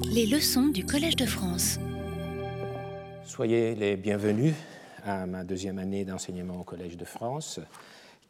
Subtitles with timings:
[0.00, 1.78] Les leçons du Collège de France.
[3.24, 4.54] Soyez les bienvenus
[5.04, 7.60] à ma deuxième année d'enseignement au Collège de France,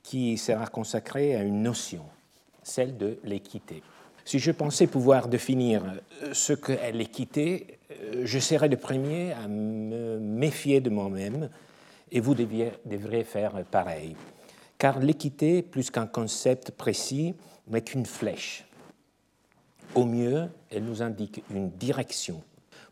[0.02, 2.02] qui sera consacrée à une notion,
[2.62, 3.82] celle de l'équité.
[4.24, 5.82] Si je pensais pouvoir définir
[6.32, 7.78] ce qu'est l'équité,
[8.22, 11.50] je serais le premier à me méfier de moi-même
[12.10, 14.16] et vous devriez faire pareil.
[14.78, 17.34] Car l'équité, plus qu'un concept précis,
[17.68, 18.64] n'est qu'une flèche.
[19.94, 22.42] Au mieux, elle nous indique une direction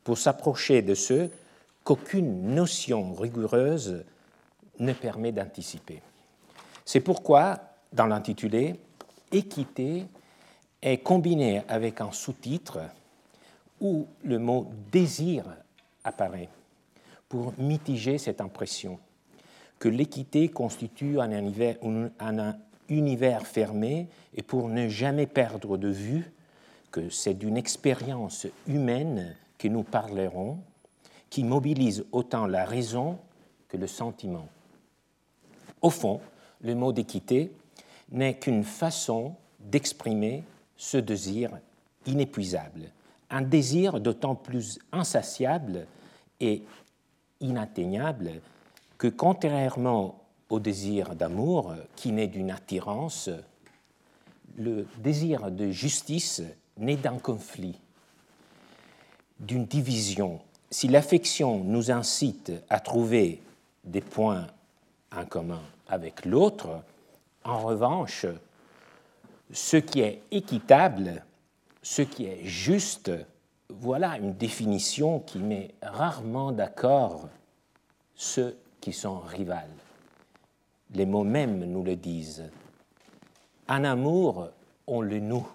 [0.04, 1.30] pour s'approcher de ce
[1.82, 4.04] qu'aucune notion rigoureuse
[4.78, 6.02] ne permet d'anticiper.
[6.84, 7.58] C'est pourquoi,
[7.92, 8.76] dans l'intitulé,
[9.32, 10.06] équité
[10.82, 12.80] est combiné avec un sous-titre
[13.80, 15.44] où le mot désir
[16.04, 16.48] apparaît
[17.28, 18.98] pour mitiger cette impression
[19.78, 21.76] que l'équité constitue un univers,
[22.18, 22.56] un
[22.90, 26.30] univers fermé et pour ne jamais perdre de vue
[26.90, 30.58] que c'est d'une expérience humaine que nous parlerons
[31.28, 33.18] qui mobilise autant la raison
[33.68, 34.48] que le sentiment.
[35.80, 36.20] Au fond,
[36.60, 37.52] le mot d'équité
[38.10, 40.42] n'est qu'une façon d'exprimer
[40.76, 41.50] ce désir
[42.06, 42.90] inépuisable,
[43.30, 45.86] un désir d'autant plus insatiable
[46.40, 46.64] et
[47.40, 48.40] inatteignable
[48.98, 53.30] que contrairement au désir d'amour qui naît d'une attirance,
[54.56, 56.42] le désir de justice
[56.80, 57.78] naît d'un conflit,
[59.38, 60.40] d'une division.
[60.70, 63.40] Si l'affection nous incite à trouver
[63.84, 64.46] des points
[65.14, 66.82] en commun avec l'autre,
[67.44, 68.26] en revanche,
[69.52, 71.24] ce qui est équitable,
[71.82, 73.10] ce qui est juste,
[73.68, 77.28] voilà une définition qui met rarement d'accord
[78.14, 79.70] ceux qui sont rivales.
[80.94, 82.44] Les mots mêmes nous le disent.
[83.68, 84.48] En amour,
[84.86, 85.48] on le noue.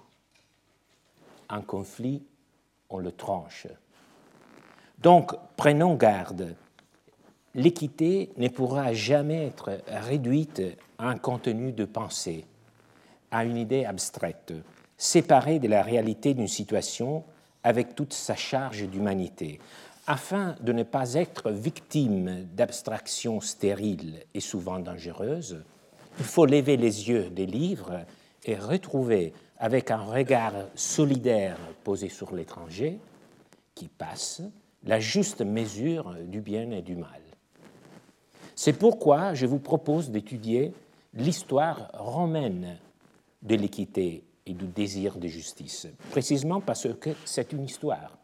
[1.50, 2.24] En conflit,
[2.90, 3.68] on le tranche.
[5.00, 6.56] Donc, prenons garde.
[7.54, 10.62] L'équité ne pourra jamais être réduite
[10.98, 12.46] à un contenu de pensée
[13.32, 14.54] à une idée abstraite,
[14.98, 17.26] séparée de la réalité d'une situation
[17.64, 19.60] avec toute sa charge d'humanité,
[20.08, 25.64] afin de ne pas être victime d'abstractions stériles et souvent dangereuses.
[26.20, 28.06] Il faut lever les yeux des livres
[28.46, 33.00] et retrouver, avec un regard solidaire posé sur l'étranger,
[33.74, 34.42] qui passe,
[34.84, 37.22] la juste mesure du bien et du mal.
[38.56, 40.74] C'est pourquoi je vous propose d'étudier
[41.14, 42.78] l'histoire romaine
[43.42, 48.18] de l'équité et du désir de justice, précisément parce que c'est une histoire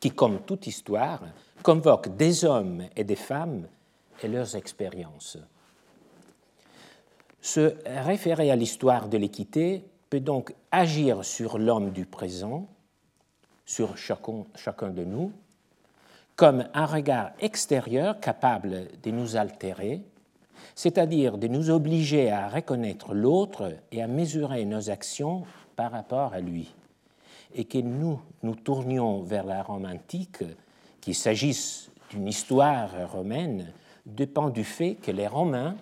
[0.00, 1.22] qui, comme toute histoire,
[1.62, 3.68] convoque des hommes et des femmes
[4.22, 5.38] et leurs expériences.
[7.42, 12.68] Se référer à l'histoire de l'équité peut donc agir sur l'homme du présent,
[13.64, 15.32] sur chacun, de nous,
[16.36, 20.02] comme un regard extérieur capable de nous altérer
[20.74, 25.44] c'est-à-dire de nous obliger à reconnaître l'autre et à mesurer nos actions
[25.76, 26.72] par rapport à lui,
[27.54, 30.44] et que nous nous tournions vers la Rome antique,
[31.00, 33.72] qu'il s'agisse d'une histoire romaine,
[34.06, 35.76] dépend du fait que les Romains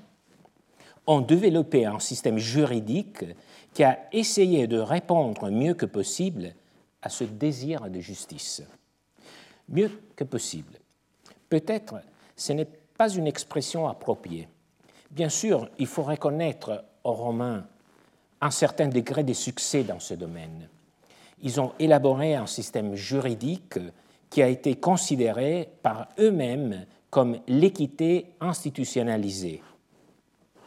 [1.08, 3.24] ont développé un système juridique
[3.72, 6.54] qui a essayé de répondre mieux que possible
[7.02, 8.62] à ce désir de justice.
[9.68, 10.74] Mieux que possible.
[11.48, 11.96] Peut-être
[12.36, 14.48] ce n'est pas une expression appropriée
[15.10, 17.66] Bien sûr, il faut reconnaître aux Romains
[18.40, 20.68] un certain degré de succès dans ce domaine.
[21.42, 23.78] Ils ont élaboré un système juridique
[24.28, 29.62] qui a été considéré par eux-mêmes comme l'équité institutionnalisée,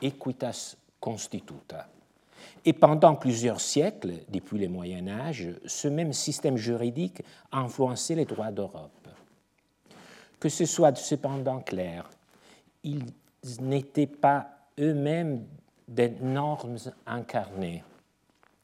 [0.01, 1.88] equitas constituta.
[2.66, 8.25] Et pendant plusieurs siècles, depuis le Moyen Âge, ce même système juridique a influencé les
[8.25, 9.07] droits d'Europe.
[10.39, 12.09] Que ce soit cependant clair,
[12.84, 13.03] il
[13.59, 14.47] n'étaient pas
[14.79, 15.45] eux-mêmes
[15.88, 17.83] des normes incarnées.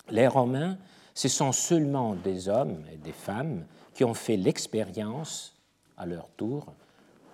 [0.09, 0.77] Les Romains,
[1.13, 5.55] ce sont seulement des hommes et des femmes qui ont fait l'expérience,
[5.97, 6.67] à leur tour,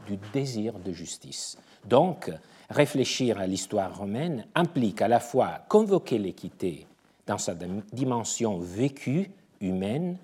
[0.07, 1.57] du désir de justice.
[1.85, 2.31] Donc,
[2.73, 6.87] réfléchir à l'histoire romaine implique à la fois convoquer l'équité
[7.25, 7.55] dans sa
[7.93, 9.31] dimension vécue,
[9.61, 10.17] humaine,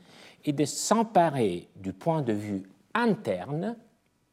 [0.45, 2.63] et de s'emparer du point de vue
[2.93, 3.75] interne,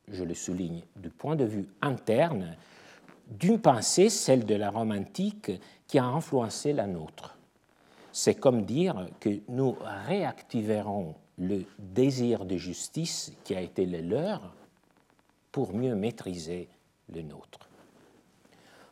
[0.09, 2.57] je le souligne, du point de vue interne,
[3.29, 5.53] d'une pensée, celle de la Rome antique,
[5.87, 7.37] qui a influencé la nôtre.
[8.13, 9.77] C'est comme dire que nous
[10.07, 14.55] réactiverons le désir de justice qui a été le leur
[15.53, 16.69] pour mieux maîtriser
[17.13, 17.66] le nôtre.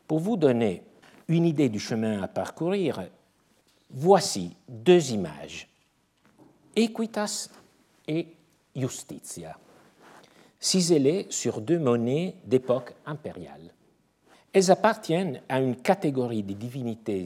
[0.07, 0.83] Pour vous donner
[1.27, 3.03] une idée du chemin à parcourir,
[3.89, 5.67] voici deux images
[6.75, 7.49] Equitas
[8.07, 8.27] et
[8.75, 9.57] Justitia,
[10.59, 13.73] ciselées sur deux monnaies d'époque impériale.
[14.53, 17.25] Elles appartiennent à une catégorie de divinités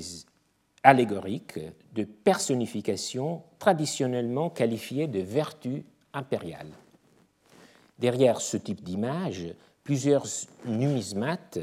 [0.84, 1.60] allégoriques
[1.94, 5.84] de personnification traditionnellement qualifiées de vertus
[6.14, 6.72] impériales.
[7.98, 9.48] Derrière ce type d'image,
[9.84, 10.26] plusieurs
[10.66, 11.60] numismates,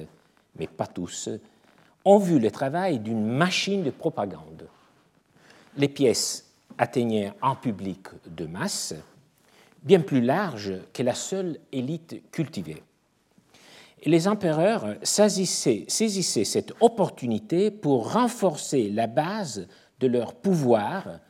[0.58, 1.29] mais pas tous,
[2.05, 4.69] ont vu le travail d'une machine de propagande.
[5.76, 8.94] Les pièces atteignaient un public de masse
[9.82, 12.82] bien plus large que la seule élite cultivée.
[14.03, 19.67] Et les empereurs saisissaient, cette opportunité pour renforcer la base
[20.00, 21.20] de leur pouvoir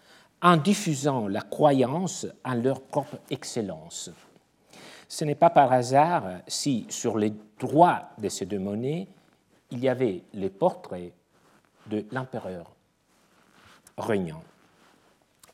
[0.43, 4.11] en diffusant la croyance en leur propre excellence.
[5.09, 9.07] Ce n'est pas par hasard si sur les droits de ces deux monnaies,
[9.71, 11.13] il y avait les portraits
[11.87, 12.73] de l'empereur
[13.99, 14.43] régnant.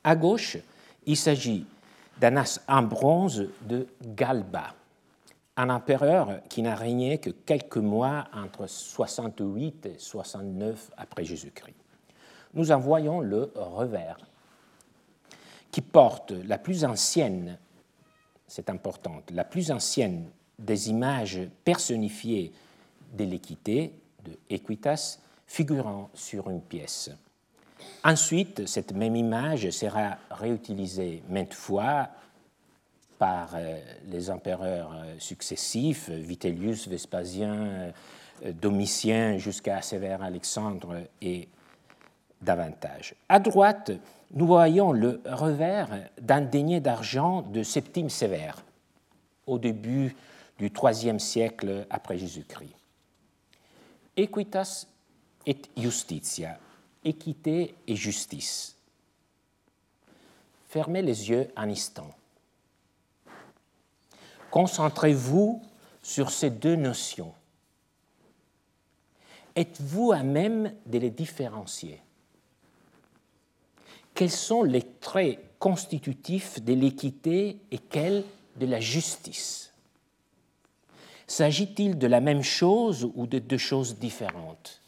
[0.05, 0.57] À gauche,
[1.07, 1.67] il s'agit
[2.21, 4.75] d'un as en bronze de Galba,
[5.57, 11.77] un empereur qui n'a régné que quelques mois entre 68 et 69 après Jésus-Christ.
[12.55, 14.19] Nous en voyons le revers,
[15.71, 17.59] qui porte la plus ancienne,
[18.47, 20.29] c'est important, la plus ancienne
[20.59, 22.53] des images personnifiées
[23.15, 23.95] de l'équité,
[24.25, 27.11] de Equitas, figurant sur une pièce.
[28.05, 32.09] Ensuite, cette même image sera réutilisée maintes fois
[33.19, 37.93] par euh, les empereurs euh, successifs, Vitellius, Vespasien,
[38.45, 41.49] euh, Domitien, jusqu'à Sévère Alexandre et
[42.41, 43.15] davantage.
[43.29, 43.93] À droite,
[44.33, 48.65] nous voyons le revers d'un denier d'argent de Septime Sévère,
[49.47, 50.17] au début
[50.59, 52.75] du IIIe siècle après Jésus-Christ.
[54.17, 54.87] Equitas
[55.47, 56.59] et justitia,
[57.03, 58.77] équité et justice.
[60.69, 62.11] Fermez les yeux un instant.
[64.51, 65.63] Concentrez-vous
[66.03, 67.33] sur ces deux notions.
[69.57, 72.03] Êtes-vous à même de les différencier?
[74.15, 78.25] Quels sont les traits constitutifs de l'équité et quels
[78.57, 79.72] de la justice?
[81.27, 84.81] S'agit-il de la même chose ou de deux choses différentes?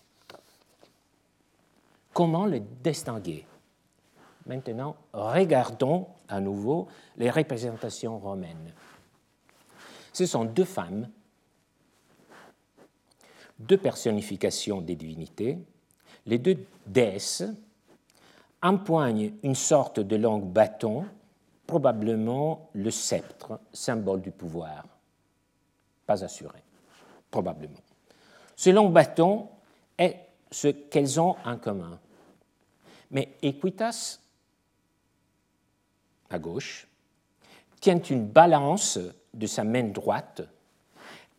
[2.12, 3.46] Comment les distinguer?
[4.46, 8.72] Maintenant, regardons à nouveau les représentations romaines.
[10.12, 11.08] Ce sont deux femmes,
[13.58, 15.58] deux personnifications des divinités.
[16.26, 17.44] Les deux déesses
[18.62, 21.04] empoignent une sorte de long bâton,
[21.66, 24.84] probablement le sceptre, symbole du pouvoir.
[26.06, 26.62] Pas assuré,
[27.30, 27.80] probablement.
[28.56, 29.48] Ce long bâton
[29.98, 31.98] est ce qu'elles ont en commun.
[33.10, 34.18] Mais Equitas,
[36.30, 36.86] à gauche,
[37.80, 38.98] tient une balance
[39.32, 40.42] de sa main droite,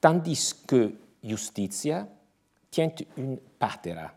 [0.01, 2.07] tandis que Justitia
[2.69, 4.11] tient une patera,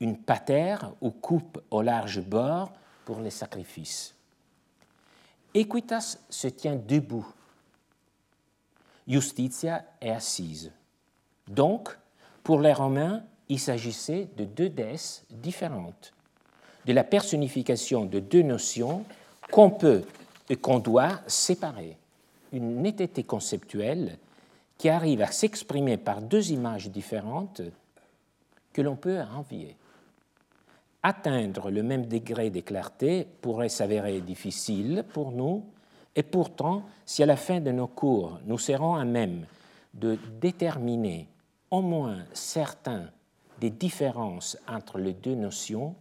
[0.00, 2.72] une patère ou coupe au large bord
[3.04, 4.14] pour les sacrifices.
[5.52, 7.26] Equitas se tient debout.
[9.06, 10.72] Justitia est assise.
[11.48, 11.96] Donc,
[12.42, 16.12] pour les Romains, il s'agissait de deux déesses différentes,
[16.86, 19.04] de la personnification de deux notions
[19.50, 20.02] qu'on peut
[20.48, 21.96] et qu'on doit séparer
[22.52, 24.18] une netteté conceptuelle
[24.78, 27.62] qui arrive à s'exprimer par deux images différentes
[28.72, 29.76] que l'on peut envier.
[31.02, 35.64] Atteindre le même degré de clarté pourrait s'avérer difficile pour nous,
[36.16, 39.46] et pourtant, si à la fin de nos cours nous serons à même
[39.94, 41.28] de déterminer
[41.70, 43.10] au moins certains
[43.60, 45.94] des différences entre les deux notions,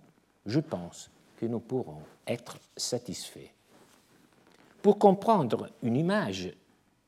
[0.45, 3.51] je pense que nous pourrons être satisfaits.
[4.81, 6.53] Pour comprendre une image,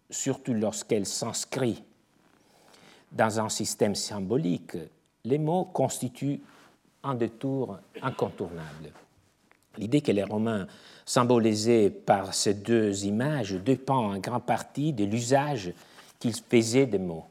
[0.09, 1.83] surtout lorsqu'elle s'inscrit
[3.11, 4.77] dans un système symbolique,
[5.23, 6.41] les mots constituent
[7.03, 8.91] un détour incontournable.
[9.77, 10.67] L'idée que les Romains
[11.05, 15.73] symbolisaient par ces deux images dépend en grande partie de l'usage
[16.19, 17.25] qu'ils faisaient des mots.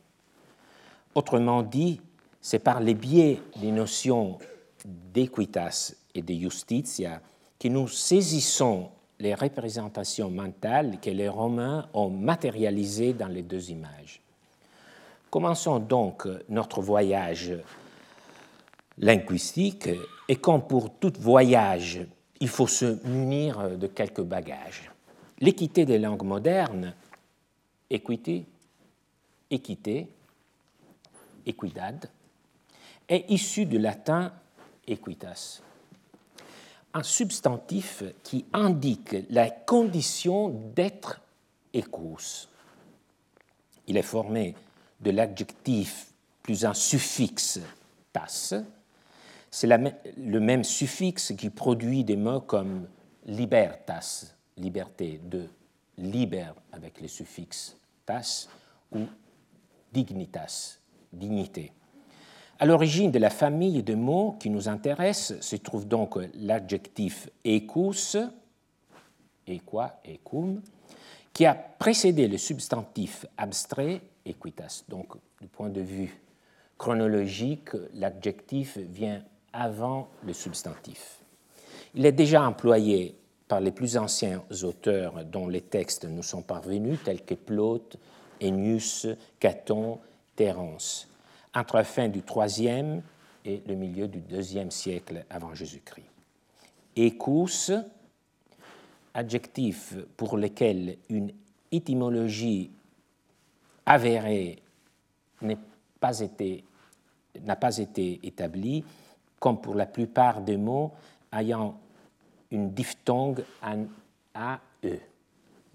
[1.15, 2.01] Autrement dit,
[2.41, 4.39] c'est par les biais des notions
[4.85, 7.21] d'equitas et de justitia
[7.59, 14.21] que nous saisissons les représentations mentales que les Romains ont matérialisées dans les deux images.
[15.31, 17.53] Commençons donc notre voyage
[18.99, 19.89] linguistique
[20.29, 22.07] et comme pour tout voyage,
[22.41, 24.91] il faut se munir de quelques bagages.
[25.41, 26.95] L'équité des langues modernes,
[27.91, 28.45] equity,
[29.51, 30.09] équité,
[31.47, 32.09] equidad,
[33.09, 34.33] est issue du latin
[34.87, 35.61] equitas.
[36.93, 41.21] un substantif qui indique la condition d'être
[41.73, 42.49] écous.
[43.89, 44.55] Il est formé
[45.01, 46.13] de l'adjectif
[46.43, 47.59] plus un suffixe
[48.13, 48.55] tas.
[49.57, 52.89] C'est le même suffixe qui produit des mots comme
[53.25, 55.47] libertas, liberté, de
[55.97, 58.49] liber avec le suffixe tas,
[58.91, 59.03] ou
[59.93, 60.81] dignitas,
[61.13, 61.71] dignité.
[62.59, 68.17] À l'origine de la famille de mots qui nous intéressent se trouve donc l'adjectif ecus,
[69.47, 70.03] equa,
[71.33, 74.83] qui a précédé le substantif abstrait equitas.
[74.89, 76.21] Donc, du point de vue
[76.77, 79.23] chronologique, l'adjectif vient
[79.55, 81.21] avant le substantif.
[81.95, 86.99] Il est déjà employé par les plus anciens auteurs dont les textes nous sont parvenus,
[87.05, 87.97] tels que Plaute,
[88.43, 89.07] Ennius,
[89.39, 90.01] Caton,
[90.35, 91.09] Terence,
[91.55, 93.01] entre la fin du IIIe
[93.45, 96.07] et le milieu du IIe siècle avant Jésus-Christ.
[96.97, 97.71] Ecus,
[99.13, 101.33] adjectif pour lequel une
[101.71, 102.71] étymologie
[103.87, 104.59] avérée
[105.43, 105.57] n'a
[106.01, 106.65] pas été
[108.23, 108.85] établie,
[109.45, 110.91] comme pour la plupart des mots
[111.31, 111.79] ayant
[112.51, 113.85] une diphtongue en
[114.35, 115.01] AE.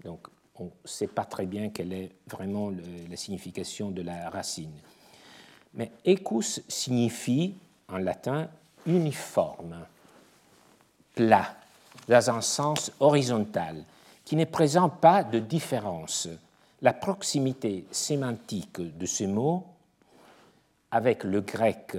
[0.02, 2.72] Donc, on ne sait pas très bien quelle est vraiment
[3.08, 4.72] la signification de la racine.
[5.74, 7.54] Mais ecus signifie
[7.88, 8.48] en latin
[8.86, 9.86] uniforme,
[11.14, 11.54] plat,
[12.08, 13.84] dans un sens horizontal,
[14.24, 16.26] qui ne présente pas de différence.
[16.82, 19.64] La proximité sémantique de ce mot
[20.90, 21.96] avec le grec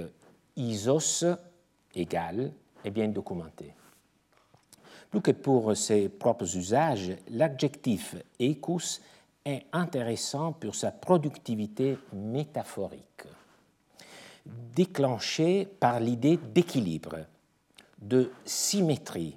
[0.54, 1.24] isos
[1.94, 2.52] égal
[2.84, 3.74] est bien documentée.
[5.10, 9.02] Plus que pour ses propres usages, l'adjectif ecus
[9.44, 13.24] est intéressant pour sa productivité métaphorique,
[14.74, 17.18] déclenchée par l'idée d'équilibre,
[18.00, 19.36] de symétrie,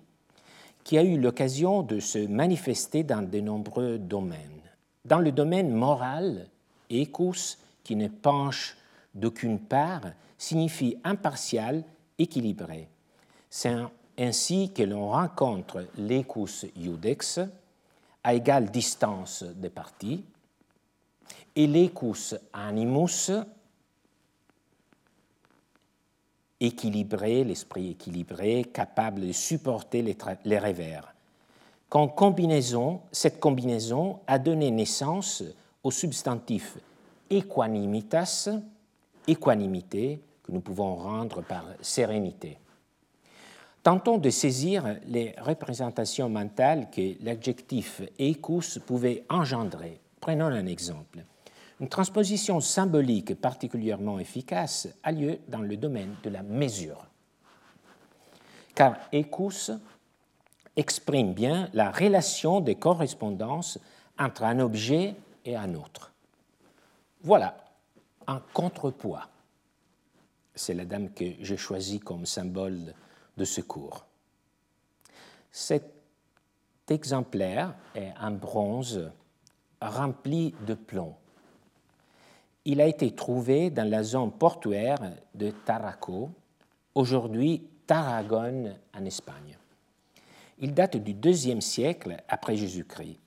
[0.84, 4.62] qui a eu l'occasion de se manifester dans de nombreux domaines.
[5.04, 6.48] Dans le domaine moral,
[6.92, 8.78] ecus, qui ne penche
[9.14, 11.84] d'aucune part, signifie impartial,
[12.18, 12.88] équilibré.
[13.50, 13.76] C'est
[14.18, 17.40] ainsi que l'on rencontre l'ecus iudex
[18.24, 20.24] à égale distance des parties
[21.56, 23.32] et l'ecus animus
[26.60, 31.14] équilibré, l'esprit équilibré, capable de supporter les, les revers.
[31.90, 35.44] Qu'en combinaison, cette combinaison a donné naissance
[35.84, 36.78] au substantif
[37.30, 38.50] equanimitas,
[39.28, 42.60] équanimité, que nous pouvons rendre par sérénité.
[43.82, 50.00] Tentons de saisir les représentations mentales que l'adjectif ecus pouvait engendrer.
[50.20, 51.24] Prenons un exemple.
[51.80, 57.06] Une transposition symbolique particulièrement efficace a lieu dans le domaine de la mesure.
[58.74, 59.72] Car ecus
[60.76, 63.80] exprime bien la relation de correspondance
[64.18, 66.12] entre un objet et un autre.
[67.22, 67.58] Voilà
[68.28, 69.28] un contrepoids.
[70.56, 72.94] C'est la dame que j'ai choisie comme symbole
[73.38, 74.06] de secours.
[75.52, 75.92] Cet
[76.90, 79.12] exemplaire est un bronze
[79.82, 81.16] rempli de plomb.
[82.64, 84.98] Il a été trouvé dans la zone portuaire
[85.36, 86.32] de Taraco,
[86.96, 89.58] aujourd'hui Tarragone en Espagne.
[90.60, 93.20] Il date du deuxième siècle après Jésus-Christ.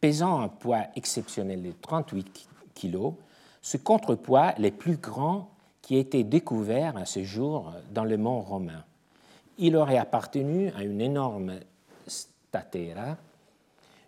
[0.00, 3.14] Pesant un poids exceptionnel de 38 kg,
[3.60, 5.50] ce contrepoids est le plus grand
[5.86, 8.84] qui a été découvert à ce jour dans le mont romain
[9.58, 11.54] il aurait appartenu à une énorme
[12.06, 13.16] statera,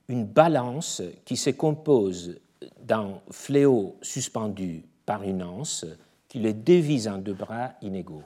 [0.08, 2.38] une balance qui se compose
[2.80, 5.87] d'un fléau suspendu par une anse
[6.28, 8.23] qui le divise en deux bras inégaux.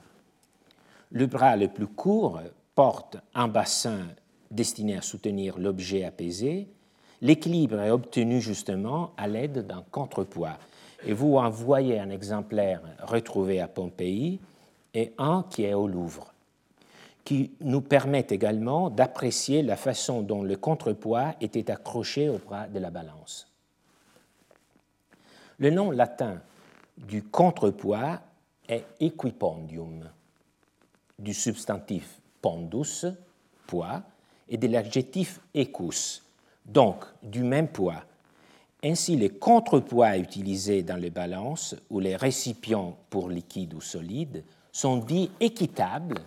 [1.11, 2.41] Le bras le plus court
[2.75, 4.07] porte un bassin
[4.51, 6.67] destiné à soutenir l'objet apaisé.
[7.21, 10.57] L'équilibre est obtenu justement à l'aide d'un contrepoids.
[11.05, 14.39] Et vous en voyez un exemplaire retrouvé à Pompéi
[14.93, 16.33] et un qui est au Louvre
[17.23, 22.79] qui nous permet également d'apprécier la façon dont le contrepoids était accroché au bras de
[22.79, 23.47] la balance.
[25.57, 26.41] Le nom latin
[26.97, 28.19] du contrepoids
[28.67, 30.09] est equipondium,
[31.17, 33.05] du substantif pondus,
[33.67, 34.01] poids,
[34.49, 36.21] et de l'adjectif ecus,
[36.65, 38.03] donc du même poids.
[38.83, 44.97] Ainsi, les contrepoids utilisés dans les balances ou les récipients pour liquide ou solide sont
[44.97, 46.19] dits équitables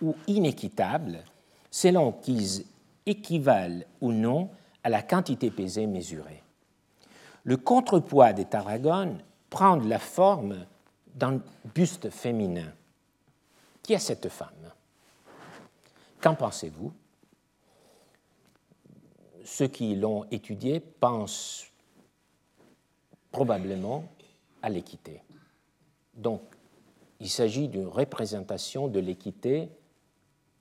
[0.00, 1.22] ou inéquitables
[1.70, 2.64] selon qu'ils
[3.04, 4.48] équivalent ou non
[4.82, 6.42] à la quantité pesée mesurée.
[7.44, 10.66] Le contrepoids des Tarragones prend la forme
[11.14, 11.40] d'un
[11.74, 12.72] buste féminin.
[13.82, 14.72] Qui est cette femme?
[16.22, 16.92] Qu'en pensez-vous?
[19.44, 21.67] Ceux qui l'ont étudié pensent
[23.30, 24.04] probablement
[24.62, 25.22] à l'équité.
[26.14, 26.42] Donc,
[27.20, 29.68] il s'agit d'une représentation de l'équité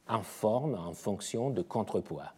[0.08, 2.34] en forme, en fonction de contrepoids.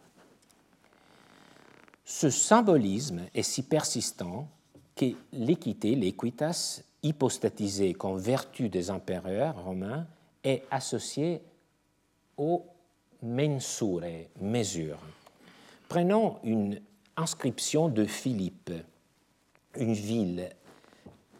[2.04, 4.48] Ce symbolisme est si persistant
[4.96, 10.06] que l'équité, l'équitas, hypostatisée comme vertu des empereurs romains,
[10.42, 11.40] est associée
[12.36, 12.66] au
[13.22, 14.02] mensure,
[14.40, 14.98] mesure.
[15.88, 16.80] Prenons une
[17.16, 18.72] inscription de Philippe,
[19.76, 20.50] une ville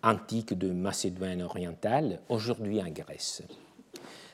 [0.03, 3.43] antique de Macédoine orientale, aujourd'hui en Grèce.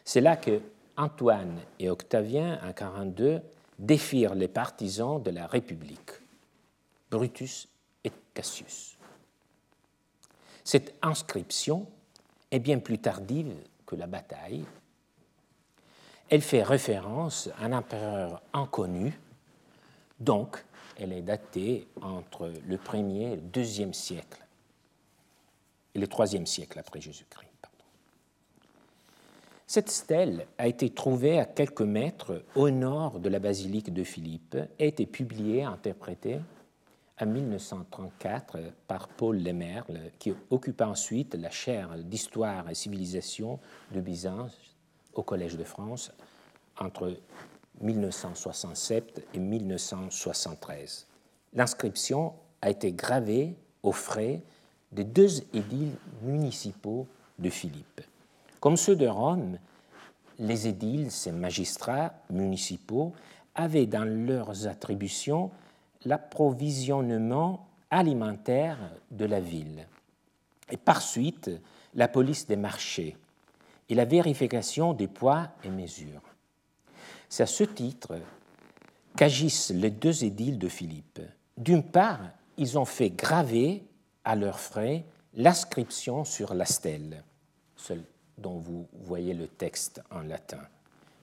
[0.05, 0.61] C'est là que
[0.97, 3.41] Antoine et Octavien, en 42,
[3.79, 6.11] défirent les partisans de la République,
[7.11, 7.69] Brutus
[8.05, 8.97] et Cassius.
[10.65, 11.87] Cette inscription
[12.51, 14.65] est bien plus tardive que la bataille.
[16.29, 19.19] Elle fait référence à un empereur inconnu,
[20.19, 20.65] donc
[20.99, 24.45] elle est datée entre le 1er et le 2e siècle
[25.95, 27.51] et le 3e siècle après Jésus-Christ.
[29.69, 34.57] Cette stèle a été trouvée à quelques mètres au nord de la basilique de Philippe
[34.79, 36.39] et a été publiée, interprétée
[37.21, 43.59] en 1934 par Paul Lemerle, qui occupa ensuite la chaire d'histoire et civilisation
[43.91, 44.57] de Byzance
[45.15, 46.13] au Collège de France
[46.79, 47.17] entre
[47.81, 51.07] 1967 et 1973.
[51.53, 54.43] L'inscription a été gravée aux frais
[54.93, 57.07] des deux édiles municipaux
[57.39, 58.01] de Philippe.
[58.61, 59.59] Comme ceux de Rome,
[60.39, 63.13] les édiles, ces magistrats municipaux,
[63.55, 65.51] avaient dans leurs attributions
[66.05, 68.79] l'approvisionnement alimentaire
[69.11, 69.87] de la ville,
[70.71, 71.51] et par suite
[71.95, 73.17] la police des marchés
[73.89, 76.23] et la vérification des poids et mesures.
[77.29, 78.19] C'est à ce titre
[79.17, 81.21] qu'agissent les deux édiles de Philippe.
[81.57, 82.21] D'une part,
[82.57, 83.85] ils ont fait graver
[84.25, 85.05] à leurs frais
[85.35, 87.23] l'inscription sur la stèle,
[88.39, 90.63] dont vous voyez le texte en latin.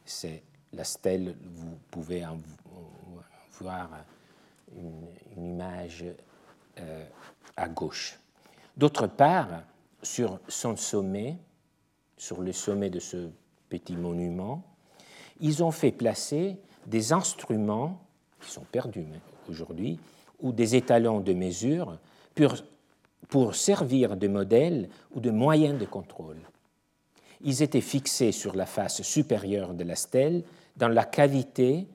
[0.06, 2.38] C'est la stèle, vous pouvez en
[3.60, 3.90] voir
[4.76, 6.06] une, image
[6.80, 7.06] euh,
[7.56, 8.20] à gauche.
[8.76, 9.64] D'autre part,
[10.02, 11.38] sur son sommet,
[12.18, 13.30] sur le sommet de ce
[13.70, 14.64] petit monument,
[15.44, 18.02] ils ont fait placer des instruments
[18.42, 19.06] qui sont perdus
[19.48, 20.00] aujourd'hui,
[20.42, 22.00] ou des étalons de mesure
[22.34, 22.56] pour,
[23.30, 26.40] pour servir de modèle ou de moyen de contrôle
[27.44, 30.44] ils étaient fixés sur la face supérieure de la stèle,
[30.78, 31.86] dans la cavité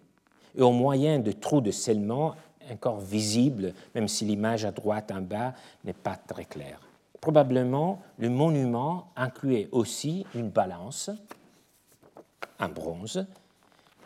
[0.56, 2.34] et au moyen de trous de scellement
[2.70, 6.80] encore visibles, même si l'image à droite en bas n'est pas très claire.
[7.20, 11.10] Probablement, le monument incluait aussi une balance
[12.58, 13.26] en bronze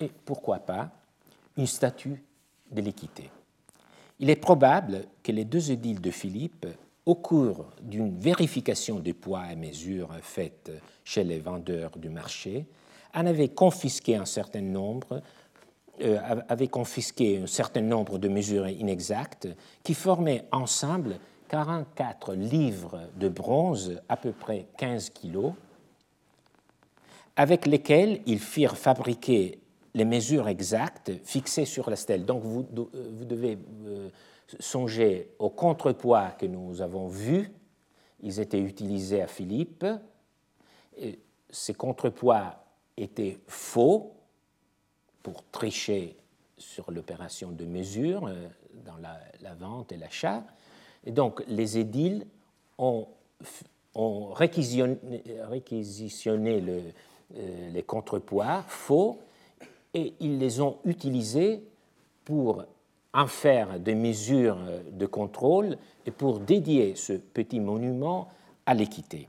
[0.01, 0.91] et, pourquoi pas,
[1.57, 2.23] une statue
[2.71, 3.31] de l'équité.
[4.19, 6.67] Il est probable que les deux édiles de Philippe
[7.05, 10.71] au cours d'une vérification des poids et mesures faite
[11.05, 12.67] chez les vendeurs du marché,
[13.15, 15.23] en avait confisqué un certain nombre,
[16.01, 16.19] euh,
[16.49, 19.49] avait confisqué un certain nombre de mesures inexactes
[19.83, 21.19] qui formaient ensemble
[21.49, 25.53] 44 livres de bronze, à peu près 15 kilos,
[27.37, 29.59] avec lesquels ils firent fabriquer
[29.95, 32.25] les mesures exactes fixées sur la stèle.
[32.25, 34.09] Donc vous, vous devez euh,
[34.61, 37.51] Songez aux contrepoids que nous avons vus.
[38.23, 39.85] Ils étaient utilisés à Philippe.
[41.51, 42.65] ces contrepoids
[42.97, 44.15] étaient faux
[45.23, 46.17] pour tricher
[46.59, 48.49] sur l'opération de mesure euh,
[48.85, 50.45] dans la, vente et l'achat.
[51.05, 52.27] Et donc les édiles
[52.79, 53.09] ont,
[53.95, 56.91] réquisitionné, euh,
[57.73, 59.19] les contrepoids faux
[59.95, 61.63] et ils les ont utilisés
[62.25, 62.65] pour
[63.13, 64.59] en faire des mesures
[64.91, 68.29] de contrôle et pour dédier ce petit monument
[68.65, 69.29] à l'équité.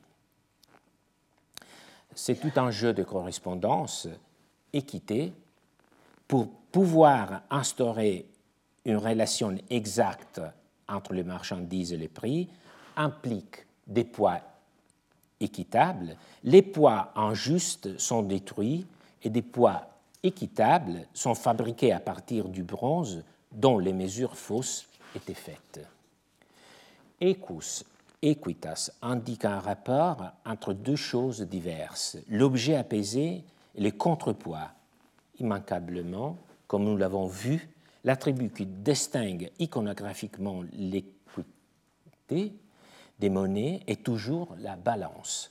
[2.15, 4.07] C'est tout un jeu de correspondance,
[4.71, 5.33] équité,
[6.27, 8.25] pour pouvoir instaurer
[8.85, 10.41] une relation exacte
[10.87, 12.49] entre les marchandises et les prix,
[12.95, 14.39] implique des poids
[16.43, 18.86] Les poids injustes sont détruits
[19.23, 19.88] et des poids
[20.23, 25.86] équitables sont fabriqués à partir du bronze dont les mesures fausses étaient faites.
[27.21, 27.84] Equus,
[28.21, 33.43] equitas indique un rapport entre deux choses diverses, l'objet apaisé
[33.75, 34.71] et les contrepoids.
[35.39, 37.69] Immanquablement, comme nous l'avons vu,
[38.03, 42.53] l'attribut qui distingue iconographiquement l'équité
[43.23, 45.49] des monnaies est toujours la balance.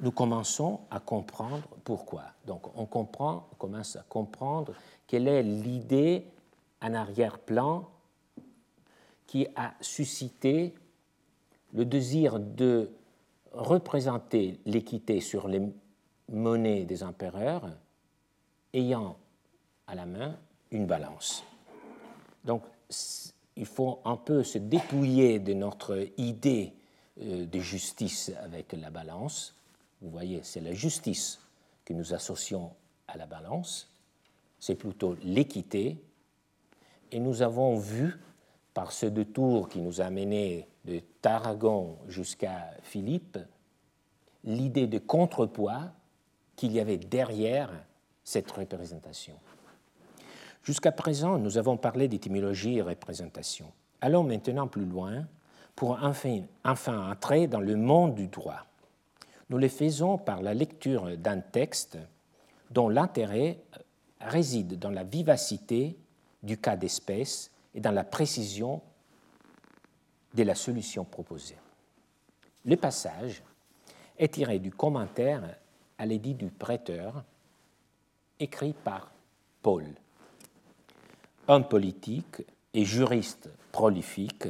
[0.00, 2.24] nous commençons à comprendre pourquoi.
[2.48, 4.74] Donc on comprend, on commence à comprendre
[5.06, 6.26] quelle est l'idée
[6.80, 7.88] en arrière-plan
[9.28, 10.74] qui a suscité
[11.72, 12.90] le désir de
[13.52, 15.62] représenter l'équité sur les
[16.28, 17.70] monnaies des empereurs
[18.74, 19.16] ayant
[19.86, 20.36] à la main
[20.72, 21.44] une balance.
[22.44, 22.64] Donc
[23.54, 26.72] il faut un peu se dépouiller de notre idée
[27.16, 29.54] de justice avec la balance.
[30.00, 31.40] Vous voyez, c'est la justice
[31.84, 32.72] que nous associons
[33.08, 33.90] à la balance,
[34.58, 35.98] c'est plutôt l'équité.
[37.10, 38.14] Et nous avons vu,
[38.74, 43.38] par ce détour qui nous a mené de Tarragon jusqu'à Philippe,
[44.44, 45.92] l'idée de contrepoids
[46.56, 47.70] qu'il y avait derrière
[48.24, 49.34] cette représentation.
[50.62, 53.72] Jusqu'à présent, nous avons parlé d'étymologie et représentation.
[54.00, 55.26] Allons maintenant plus loin
[55.74, 58.66] pour enfin, entrer dans le monde du droit.
[59.50, 61.98] Nous le faisons par la lecture d'un texte
[62.70, 63.58] dont l'intérêt
[64.20, 65.96] réside dans la vivacité
[66.42, 68.80] du cas d'espèce et dans la précision
[70.34, 71.56] de la solution proposée.
[72.64, 73.42] Le passage
[74.18, 75.42] est tiré du commentaire
[75.98, 77.24] à l'édit du prêteur
[78.38, 79.10] écrit par
[79.60, 79.84] Paul
[81.48, 84.48] homme politique et juriste prolifique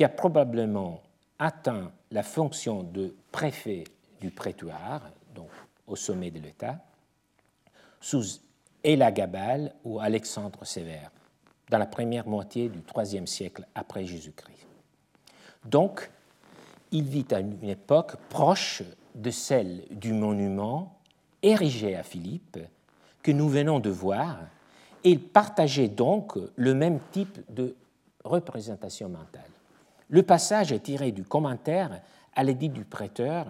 [0.00, 1.02] qui a probablement
[1.38, 3.84] atteint la fonction de préfet
[4.18, 5.02] du prétoire,
[5.34, 5.50] donc
[5.86, 6.78] au sommet de l'État,
[8.00, 8.40] sous
[8.82, 11.10] Elagabal ou Alexandre Sévère,
[11.68, 14.66] dans la première moitié du IIIe siècle après Jésus-Christ.
[15.66, 16.10] Donc,
[16.92, 18.82] il vit à une époque proche
[19.14, 20.96] de celle du monument
[21.42, 22.58] érigé à Philippe
[23.22, 24.38] que nous venons de voir
[25.04, 27.76] et ils partageaient donc le même type de
[28.24, 29.42] représentation mentale.
[30.10, 32.02] Le passage est tiré du commentaire
[32.34, 33.46] à l'édit du prêteur.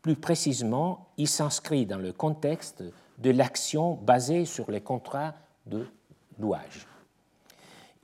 [0.00, 2.84] Plus précisément, il s'inscrit dans le contexte
[3.18, 5.34] de l'action basée sur les contrats
[5.66, 5.86] de
[6.38, 6.86] louage.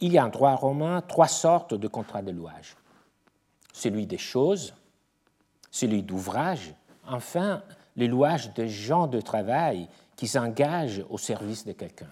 [0.01, 2.77] Il y a en droit romain trois sortes de contrats de louage.
[3.73, 4.75] Celui des choses,
[5.71, 6.75] celui d'ouvrage,
[7.07, 7.63] enfin
[7.97, 12.11] le louage des gens de travail qui s'engagent au service de quelqu'un.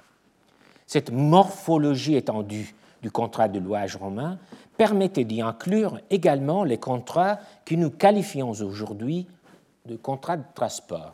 [0.87, 4.39] Cette morphologie étendue du contrat de louage romain
[4.79, 9.27] permettait d'y inclure également les contrats que nous qualifions aujourd'hui
[9.85, 11.13] de contrats de transport.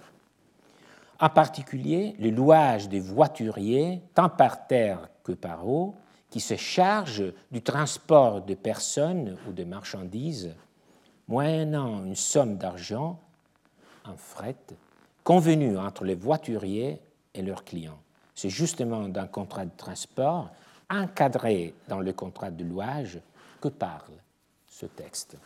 [1.18, 5.94] En particulier, le louage des voituriers, tant par terre que par eau,
[6.28, 10.54] qui se chargent du transport de personnes ou de marchandises,
[11.26, 13.18] moyennant une somme d'argent
[14.04, 14.56] en fret
[15.22, 17.00] convenue entre les voituriers
[17.32, 17.98] et leurs clients.
[18.34, 20.50] C'est justement d'un contrat de transport
[20.90, 23.20] encadré dans le contrat de louage
[23.64, 24.20] que parle
[24.66, 25.38] ce texte.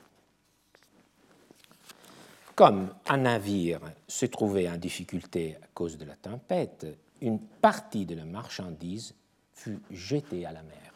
[2.57, 6.85] Comme un navire se trouvait en difficulté à cause de la tempête,
[7.21, 9.15] une partie de la marchandise
[9.53, 10.93] fut jetée à la mer.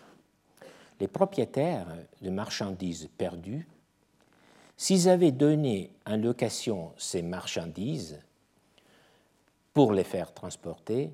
[0.99, 1.87] Les propriétaires
[2.21, 3.69] de marchandises perdues,
[4.77, 8.19] s'ils avaient donné en location ces marchandises
[9.73, 11.13] pour les faire transporter,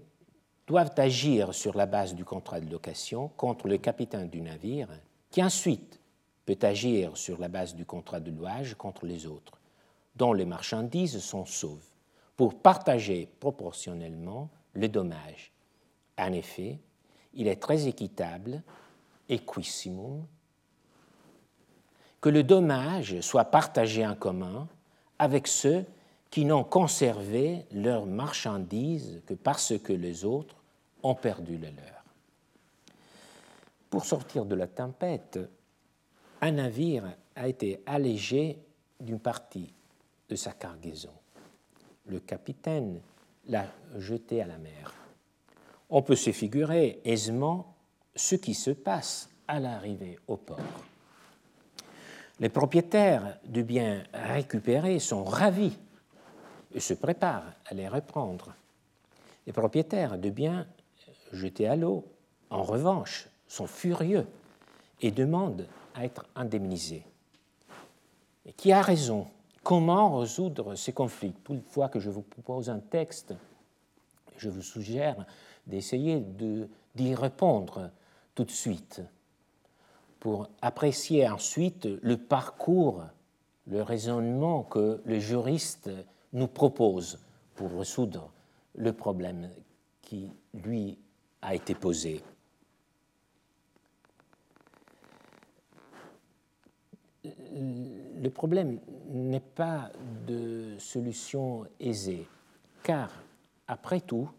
[0.67, 4.89] doivent agir sur la base du contrat de location contre le capitaine du navire,
[5.31, 5.98] qui ensuite
[6.49, 9.61] peut agir sur la base du contrat de louage contre les autres,
[10.17, 11.85] dont les marchandises sont sauves,
[12.39, 15.53] pour partager proportionnellement le dommage.
[16.17, 16.79] En effet,
[17.35, 18.63] il est très équitable,
[19.29, 20.25] equissimum,
[22.23, 24.69] que le dommage soit partagé en commun
[25.19, 25.85] avec ceux
[26.31, 30.57] qui n'ont conservé leurs marchandises que parce que les autres
[31.03, 32.05] ont perdu le leur.
[33.91, 35.39] Pour sortir de la tempête,
[36.41, 38.59] un navire a été allégé
[39.01, 39.73] d'une partie
[40.29, 41.13] de sa cargaison.
[42.07, 43.01] Le capitaine
[43.49, 44.95] l'a jeté à la mer.
[45.91, 47.75] On peut se figurer aisément
[48.15, 50.59] ce qui se passe à l'arrivée au port.
[52.41, 55.77] Les propriétaires du bien récupéré sont ravis
[56.75, 58.55] et se préparent à les reprendre.
[59.47, 60.67] Les propriétaires de biens
[61.33, 62.05] jetés à l'eau,
[62.51, 64.27] en revanche, sont furieux
[65.01, 65.67] et demandent
[65.99, 67.05] à être indemnisés.
[68.47, 69.27] Et qui a raison?
[69.65, 71.35] Comment résoudre ces conflits?
[71.43, 73.35] Toute fois que je vous propose un texte,
[74.37, 75.27] je vous suggère
[75.67, 76.21] d'essayer
[76.95, 77.91] d'y répondre
[78.37, 79.03] tout de suite
[80.21, 83.03] pour apprécier ensuite le parcours,
[83.67, 85.91] le raisonnement que le juriste
[86.33, 87.19] nous propose
[87.57, 88.31] pour résoudre
[88.77, 89.51] le problème
[90.01, 90.97] qui lui
[91.43, 92.23] a été posé.
[97.61, 99.91] Le problème n'est pas
[100.27, 102.27] de solution aisée,
[102.83, 103.11] car,
[103.67, 104.31] après tout,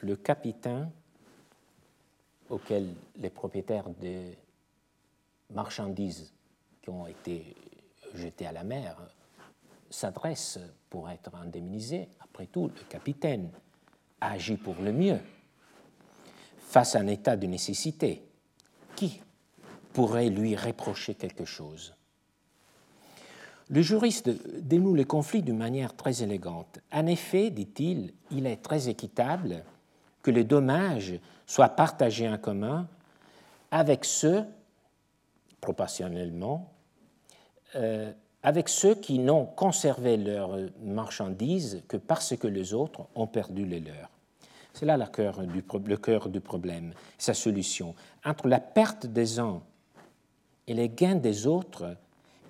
[0.00, 0.90] le capitaine
[2.50, 4.36] auquel les propriétaires des
[5.50, 6.32] marchandises
[6.82, 7.54] qui ont été
[8.14, 8.96] jetées à la mer
[9.88, 10.60] s'adressent
[10.90, 13.50] pour être indemnisés, après tout, le capitaine
[14.20, 15.20] a agi pour le mieux
[16.58, 18.22] face à un état de nécessité.
[18.96, 19.20] Qui
[19.92, 21.94] pourrait lui reprocher quelque chose?
[23.70, 26.80] Le juriste dénoue le conflit d'une manière très élégante.
[26.92, 29.64] En effet, dit-il, il est très équitable
[30.22, 31.14] que les dommages
[31.46, 32.88] soient partagés en commun
[33.70, 34.44] avec ceux,
[35.60, 36.70] proportionnellement,
[37.76, 43.64] euh, avec ceux qui n'ont conservé leurs marchandises que parce que les autres ont perdu
[43.64, 44.10] les leurs.
[44.74, 47.94] C'est là cœur, du, le cœur du problème, sa solution.
[48.24, 49.62] Entre la perte des uns
[50.66, 51.96] et les gains des autres,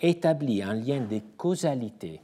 [0.01, 2.21] établit un lien de causalité,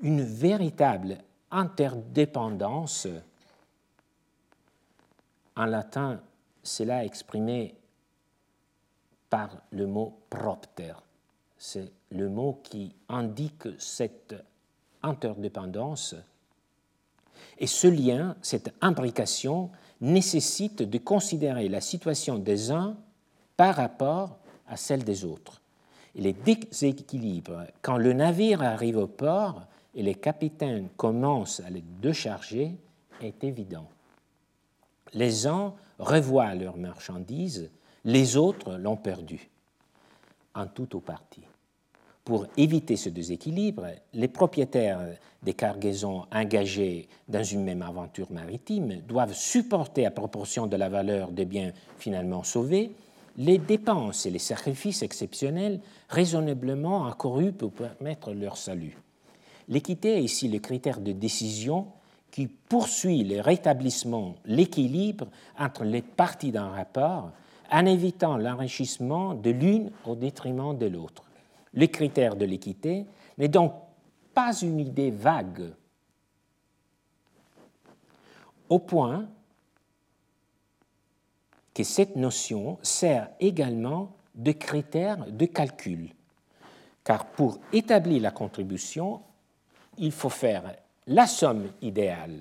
[0.00, 1.18] une véritable
[1.50, 3.08] interdépendance.
[5.54, 6.20] En latin,
[6.62, 7.74] cela exprimé
[9.28, 10.94] par le mot propter.
[11.58, 14.34] C'est le mot qui indique cette
[15.02, 16.14] interdépendance
[17.58, 22.96] et ce lien, cette imbrication, nécessite de considérer la situation des uns
[23.56, 24.38] par rapport
[24.72, 25.60] à celle des autres.
[26.14, 31.84] Et les déséquilibres, quand le navire arrive au port et les capitaines commencent à les
[32.00, 32.76] décharger,
[33.20, 33.88] est évident.
[35.12, 37.70] Les uns revoient leurs marchandises,
[38.04, 39.50] les autres l'ont perdu,
[40.54, 41.44] en tout ou partie.
[42.24, 45.00] Pour éviter ce déséquilibre, les propriétaires
[45.42, 51.30] des cargaisons engagées dans une même aventure maritime doivent supporter à proportion de la valeur
[51.30, 52.94] des biens finalement sauvés
[53.36, 58.96] les dépenses et les sacrifices exceptionnels raisonnablement accourus pour permettre leur salut.
[59.68, 61.86] L'équité est ici le critère de décision
[62.30, 67.30] qui poursuit le rétablissement, l'équilibre entre les parties d'un rapport
[67.70, 71.24] en évitant l'enrichissement de l'une au détriment de l'autre.
[71.74, 73.06] Le critère de l'équité
[73.38, 73.72] n'est donc
[74.34, 75.72] pas une idée vague,
[78.68, 79.26] au point
[81.74, 86.10] que cette notion sert également de critère de calcul,
[87.04, 89.20] car pour établir la contribution,
[89.98, 90.74] il faut faire
[91.06, 92.40] la somme idéale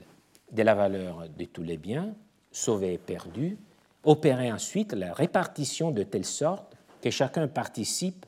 [0.51, 2.13] de la valeur de tous les biens,
[2.51, 3.57] sauvés et perdus,
[4.03, 8.25] opérer ensuite la répartition de telle sorte que chacun participe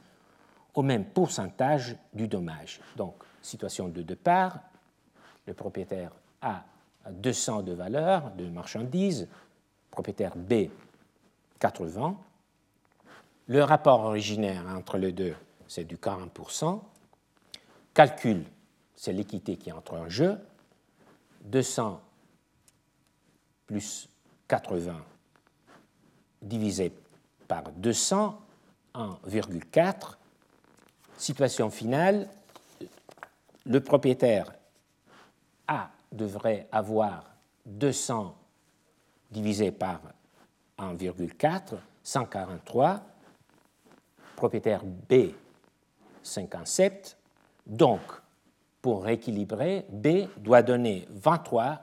[0.73, 2.79] au même pourcentage du dommage.
[2.95, 4.59] Donc, situation de départ,
[5.45, 6.11] le propriétaire
[6.41, 6.63] A
[7.05, 9.27] a 200 de valeur de marchandises,
[9.91, 10.69] propriétaire B
[11.63, 12.17] 80.
[13.47, 15.33] Le rapport originaire entre les deux,
[15.65, 16.81] c'est du 40%.
[17.93, 18.43] Calcul,
[18.97, 20.37] c'est l'équité qui entre en jeu.
[21.45, 22.01] 200
[23.65, 24.09] plus
[24.49, 24.93] 80
[26.41, 26.91] divisé
[27.47, 28.41] par 200,
[28.95, 30.17] 1,4
[31.17, 32.27] Situation finale,
[33.65, 34.51] le propriétaire
[35.67, 37.23] A devrait avoir
[37.65, 38.35] 200
[39.31, 40.01] divisé par
[40.91, 43.01] 1,4, 143,
[44.35, 45.31] propriétaire B,
[46.21, 47.17] 57.
[47.65, 48.01] Donc,
[48.81, 51.79] pour rééquilibrer, B doit donner 23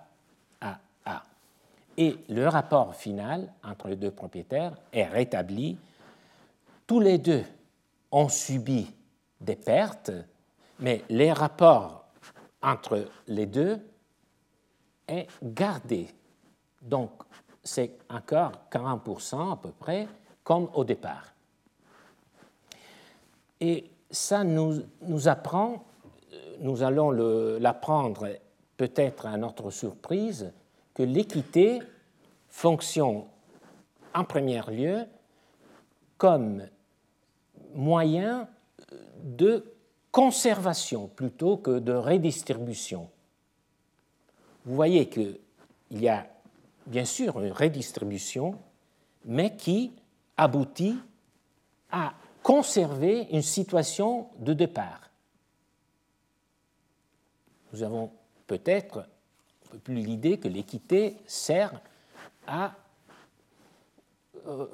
[0.61, 1.23] à A.
[1.97, 5.79] Et le rapport final entre les deux propriétaires est rétabli.
[6.87, 7.45] Tous les deux
[8.13, 8.95] ont subi
[9.41, 10.11] des pertes,
[10.79, 12.05] mais les rapports
[12.63, 13.81] entre les deux
[15.09, 16.09] est gardé.
[16.83, 17.11] Donc,
[17.63, 20.09] c'est encore 40% à peu près,
[20.45, 21.33] comme au départ.
[23.61, 24.83] Et ça nous,
[25.27, 25.85] apprend,
[26.61, 28.29] nous allons l'apprendre
[28.77, 30.53] peut-être à notre surprise,
[30.95, 31.81] que l'équité
[32.49, 33.25] fonctionne
[34.15, 35.05] en premier lieu
[36.19, 36.67] comme
[37.75, 38.49] moyen
[39.23, 39.65] de
[40.11, 43.09] conservation plutôt que de redistribution.
[44.65, 45.39] Vous voyez qu'il
[45.93, 46.27] y a
[46.91, 48.59] bien sûr une redistribution,
[49.25, 49.93] mais qui
[50.37, 50.99] aboutit
[51.91, 55.11] à conserver une situation de départ.
[57.73, 58.11] Nous avons
[58.47, 59.07] peut-être
[59.85, 61.81] plus l'idée que l'équité sert
[62.47, 62.73] à
[64.47, 64.67] euh,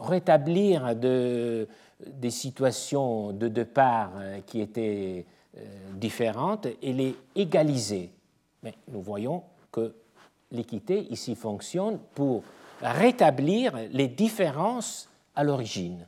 [0.00, 1.68] rétablir de,
[2.04, 5.24] des situations de départ euh, qui étaient
[5.56, 5.60] euh,
[5.94, 8.10] différentes et les égaliser.
[8.64, 9.94] Mais nous voyons que
[10.54, 12.42] l'équité ici fonctionne pour
[12.80, 16.06] rétablir les différences à l'origine.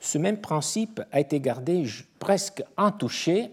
[0.00, 1.84] Ce même principe a été gardé
[2.18, 3.52] presque intouché,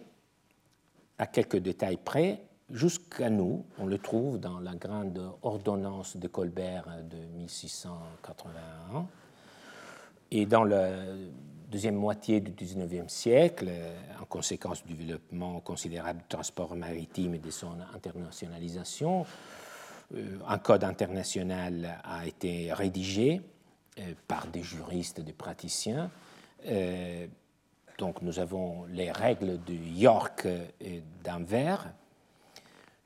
[1.18, 2.42] à quelques détails près,
[2.72, 3.66] jusqu'à nous.
[3.78, 9.06] On le trouve dans la grande ordonnance de Colbert de 1681.
[10.32, 10.92] Et dans la
[11.70, 13.70] deuxième moitié du XIXe siècle,
[14.20, 19.26] en conséquence du développement considérable du transport maritime et de son internationalisation,
[20.16, 23.42] euh, un code international a été rédigé
[24.00, 26.10] euh, par des juristes, des praticiens.
[26.66, 27.28] Euh,
[27.98, 30.48] donc nous avons les règles de York
[30.82, 31.94] et d'Anvers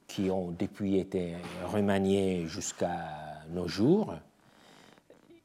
[0.07, 4.13] qui ont depuis été remaniées jusqu'à nos jours.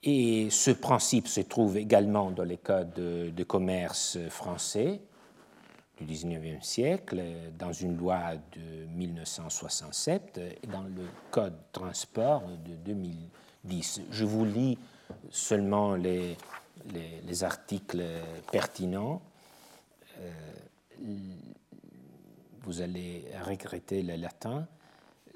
[0.05, 5.01] Et ce principe se trouve également dans les codes de, commerce français
[6.01, 7.21] du XIXe siècle,
[7.59, 14.03] dans une loi de 1967 et dans le code transport de 2010.
[14.13, 14.79] Je vous lis
[15.31, 16.37] seulement les,
[17.27, 18.05] les, articles
[18.53, 19.21] pertinents.
[20.21, 20.31] Euh,
[22.63, 24.69] vous allez regretter le latin.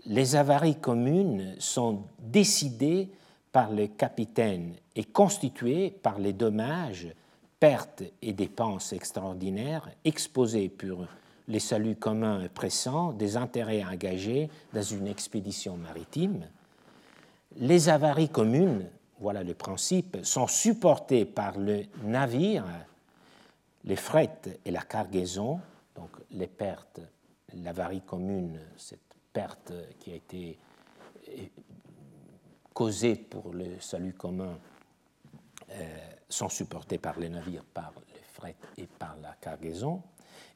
[0.06, 3.08] Les avaries communes sont décidées
[3.52, 7.08] par le capitaine et constitué par les dommages,
[7.60, 11.06] pertes et dépenses extraordinaires exposés pour
[11.48, 16.48] les saluts communs pressants des intérêts engagés dans une expédition maritime.
[17.56, 18.88] Les avaries communes,
[19.20, 22.64] voilà le principe, sont supportées par le navire,
[23.84, 25.60] les frettes et la cargaison,
[25.94, 27.00] donc les pertes,
[27.54, 29.00] l'avarie commune, cette
[29.32, 30.58] perte qui a été
[32.72, 34.58] causées pour le salut commun
[35.70, 35.84] euh,
[36.28, 40.02] sont supportées par les navires, par les fret et par la cargaison,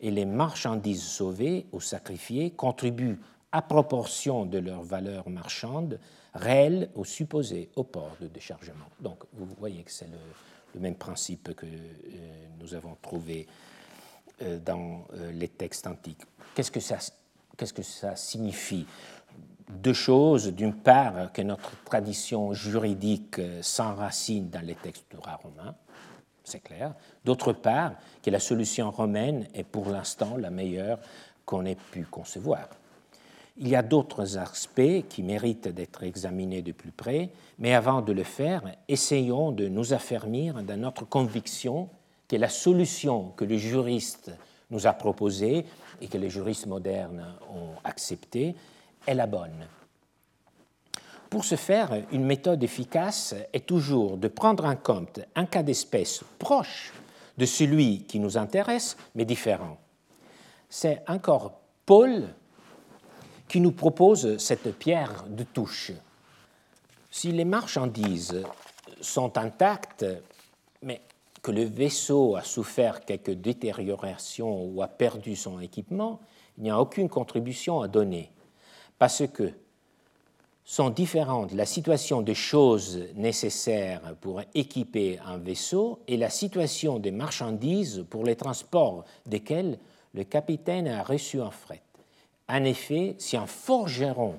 [0.00, 3.18] et les marchandises sauvées ou sacrifiées contribuent
[3.52, 5.98] à proportion de leur valeur marchande
[6.35, 8.87] réelle ou supposée au port de déchargement.
[9.00, 13.46] Donc vous voyez que c'est le, même principe que euh, nous avons trouvé
[14.42, 16.20] euh, dans les textes antiques.
[16.55, 18.87] Qu'est-ce que ça signifie?
[19.70, 20.52] Deux choses.
[20.52, 25.74] D'une part, que notre tradition juridique s'enracine dans les textes du droit romain,
[26.44, 26.94] c'est clair.
[27.24, 30.98] D'autre part, que la solution romaine est pour l'instant la meilleure
[31.44, 32.68] qu'on ait pu concevoir.
[33.59, 38.12] Il y a d'autres aspects qui méritent d'être examinés de plus près, mais avant de
[38.12, 41.88] le faire, essayons de nous affermir dans notre conviction
[42.29, 44.31] que la solution que les juristes
[44.70, 45.64] nous a proposée
[46.00, 48.55] et que les juristes modernes ont acceptée
[49.06, 49.66] est la bonne.
[51.30, 56.22] Pour ce faire, une méthode efficace est toujours de prendre en compte un cas d'espèce
[56.38, 56.92] proche
[57.36, 59.78] de celui qui nous intéresse, mais différent.
[60.68, 62.28] C'est encore Paul
[63.48, 65.92] qui nous propose cette pierre de touche.
[67.10, 68.42] Si les marchandises
[69.00, 70.06] sont intactes,
[70.82, 71.00] mais
[71.42, 76.20] que le vaisseau a souffert quelques détériorations ou a perdu son équipement,
[76.58, 78.30] il n'y a aucune contribution à donner
[78.98, 79.52] parce que
[80.64, 87.12] sont différentes la situation des choses nécessaires pour équiper un vaisseau et la situation des
[87.12, 89.78] marchandises pour les transports desquels
[90.12, 91.82] le capitaine a reçu un fret.
[92.48, 94.35] En effet, si un forgeron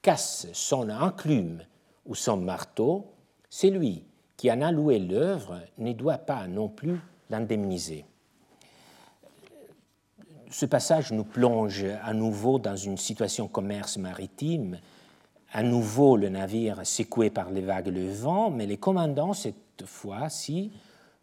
[0.00, 1.62] casse son enclume
[2.04, 3.06] ou son marteau,
[3.50, 4.04] c'est lui
[4.36, 8.04] qui en a loué l'œuvre ne doit pas non plus l'indemniser
[10.50, 14.78] ce passage nous plonge à nouveau dans une situation commerce maritime.
[15.52, 19.84] À nouveau, le navire secoué par les vagues et le vent, mais les commandants, cette
[19.84, 20.72] fois-ci,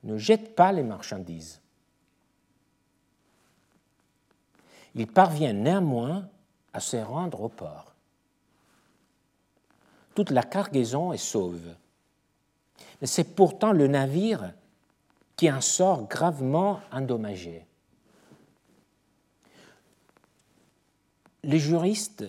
[0.03, 1.61] ne jettent pas les marchandises.
[4.95, 6.27] Ils parviennent néanmoins
[6.73, 7.93] à se rendre au port.
[10.15, 11.75] Toute la cargaison est sauve.
[13.01, 14.53] C'est pourtant le navire
[15.35, 17.65] qui en sort gravement endommagé.
[21.43, 22.25] Les juristes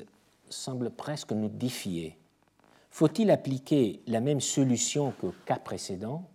[0.49, 2.19] semblent presque nous défier.
[2.91, 6.29] Faut-il appliquer la même solution qu'au cas précédent?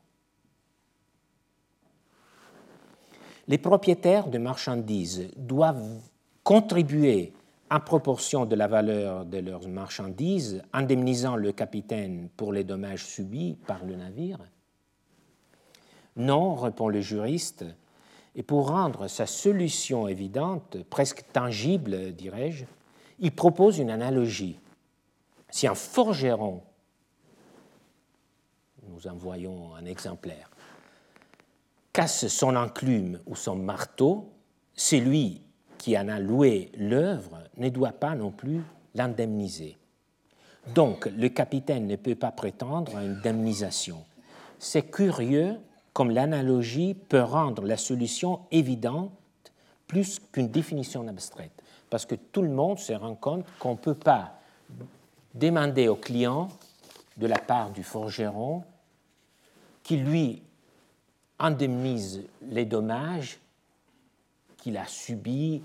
[3.47, 6.01] Les propriétaires de marchandises doivent
[6.43, 7.34] contribuer
[7.71, 13.57] en proportion de la valeur de leurs marchandises, indemnisant le capitaine pour les dommages subis
[13.67, 14.39] par le navire?
[16.15, 17.65] Non, répond le juriste,
[18.39, 22.63] et pour rendre sa solution évidente, presque tangible, dirais-je,
[23.19, 24.57] il propose une analogie.
[25.49, 26.61] Si un forgeron,
[28.87, 30.49] nous en voyons un exemplaire,
[31.91, 34.31] casse son enclume ou son marteau,
[34.73, 35.41] celui
[35.77, 38.61] qui en a loué l'œuvre ne doit pas non plus
[38.95, 39.75] l'indemniser.
[40.73, 44.05] Donc, le capitaine ne peut pas prétendre à une indemnisation.
[44.59, 45.57] C'est curieux
[45.93, 49.11] comme l'analogie peut rendre la solution évidente
[49.87, 51.51] plus qu'une définition abstraite.
[51.89, 54.33] Parce que tout le monde se rend compte qu'on ne peut pas
[55.33, 56.49] demander au client,
[57.17, 58.63] de la part du forgeron,
[59.83, 60.41] qu'il lui
[61.39, 63.39] indemnise les dommages
[64.57, 65.63] qu'il a subis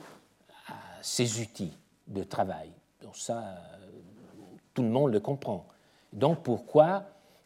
[0.69, 2.71] à ses outils de travail.
[3.03, 3.57] Donc ça,
[4.73, 5.67] tout le monde le comprend.
[6.13, 7.05] Donc pourquoi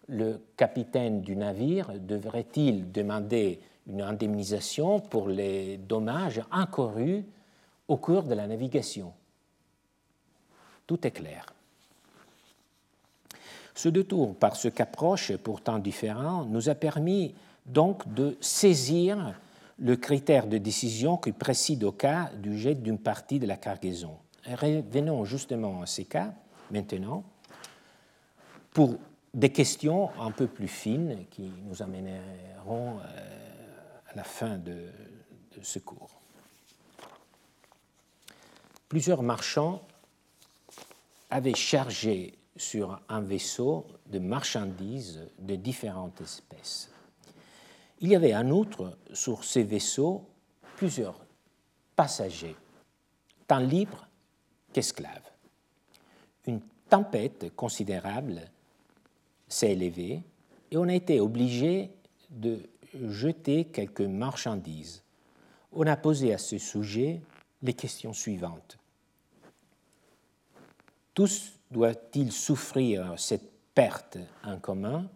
[0.09, 7.25] le capitaine du navire devrait-il demander une indemnisation pour les dommages incorrus
[7.87, 9.13] au cours de la navigation?
[10.87, 11.47] Tout est clair.
[13.75, 17.35] Ce détour par ce qu'approche pourtant différent nous a permis
[17.67, 19.39] donc de saisir
[19.79, 24.17] le critère de décision qui précède au cas du jet d'une partie de la cargaison.
[24.47, 26.33] Revenons justement à ces cas
[26.71, 27.23] maintenant
[28.73, 28.97] pour
[29.39, 34.87] des questions un peu plus fines qui nous amèneront euh, à la fin de,
[35.63, 36.21] ce cours.
[38.89, 39.83] Plusieurs marchands
[41.31, 46.91] avaient chargé sur un vaisseau de marchandises de différentes espèces.
[48.01, 50.27] Il y avait en outre sur ces vaisseaux
[50.77, 51.25] plusieurs
[51.95, 52.57] passagers,
[53.47, 54.09] tant libres
[54.73, 55.31] qu'esclaves.
[56.47, 58.43] Une tempête considérable
[59.49, 60.23] s'est élevée
[60.71, 61.91] et on a été obligé
[62.31, 62.61] de
[63.09, 65.03] jeter quelques marchandises.
[65.73, 67.21] On a posé à ce sujet
[67.63, 68.79] les questions suivantes.
[71.15, 75.09] Tous doivent-ils souffrir cette perte en commun?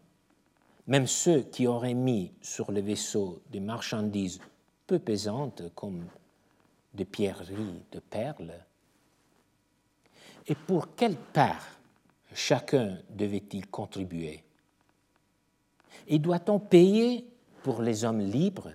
[0.87, 4.41] Même ceux qui auraient mis sur le vaisseau des marchandises
[4.87, 6.07] peu pesantes comme
[6.93, 8.55] des pierreries de perles?
[10.49, 11.78] Et pour quelle part
[12.35, 14.45] chacun devait-il contribuer?
[16.09, 17.26] Et doit-on payer
[17.62, 18.72] pour les hommes libres?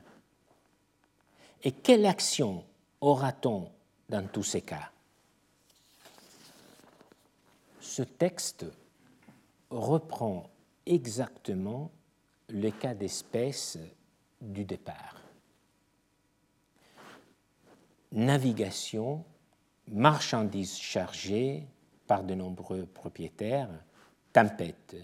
[1.63, 2.63] Et quelle action
[3.01, 3.71] aura-t-on
[4.09, 4.91] dans tous ces cas?
[7.79, 8.65] Ce texte
[9.69, 10.49] reprend
[10.85, 11.91] exactement
[12.49, 13.77] le cas d'espèce
[14.39, 15.21] du départ.
[18.11, 19.25] Navigation,
[19.87, 21.67] marchandises chargées,
[22.07, 23.69] par de nombreux propriétaires,
[24.33, 24.95] tempête,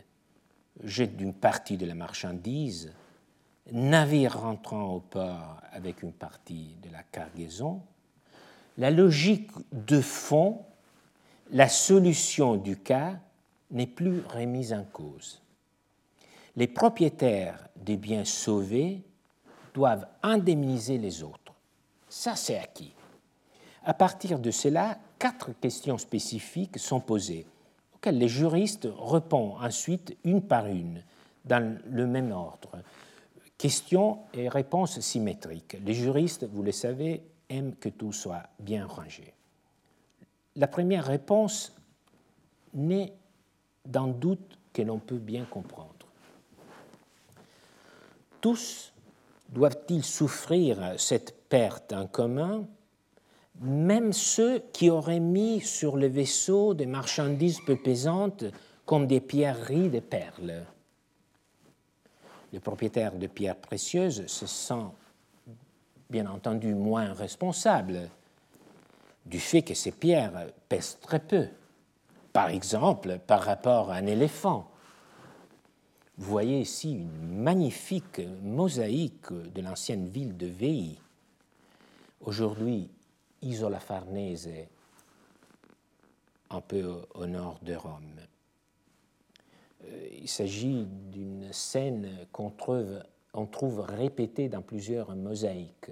[0.83, 2.91] jet d'une partie de la marchandise,
[3.71, 7.81] navire rentrant au port avec une partie de la cargaison,
[8.77, 10.65] la logique de fond,
[11.51, 13.19] la solution du cas
[13.71, 15.41] n'est plus remise en cause.
[16.55, 19.01] Les propriétaires des biens sauvés
[19.73, 21.53] doivent indemniser les autres.
[22.09, 22.93] Ça, c'est acquis.
[23.83, 27.45] À partir de cela, quatre questions spécifiques sont posées,
[27.95, 31.01] auxquelles les juristes répondent ensuite une par une,
[31.45, 32.71] dans le même ordre.
[33.57, 35.77] Questions et réponses symétriques.
[35.85, 39.33] Les juristes, vous le savez, aiment que tout soit bien rangé.
[40.57, 41.73] La première réponse
[42.73, 43.13] n'est
[43.85, 46.05] d'un doute que l'on peut bien comprendre.
[48.41, 48.91] Tous
[49.47, 52.67] doivent-ils souffrir cette perte en commun
[53.61, 58.45] même ceux qui auraient mis sur le vaisseau des marchandises peu pesantes
[58.85, 60.65] comme des pierreries de perles.
[62.51, 64.85] Le propriétaire de pierres précieuses se sent
[66.09, 68.09] bien entendu moins responsable
[69.25, 71.47] du fait que ces pierres pèsent très peu,
[72.33, 74.69] par exemple par rapport à un éléphant.
[76.17, 80.99] Vous voyez ici une magnifique mosaïque de l'ancienne ville de Veii.
[82.21, 82.89] Aujourd'hui
[83.43, 84.49] Isola Farnese,
[86.49, 88.19] un peu au nord de Rome.
[89.83, 95.91] Euh, il s'agit d'une scène qu'on trouve, répétée dans plusieurs mosaïques,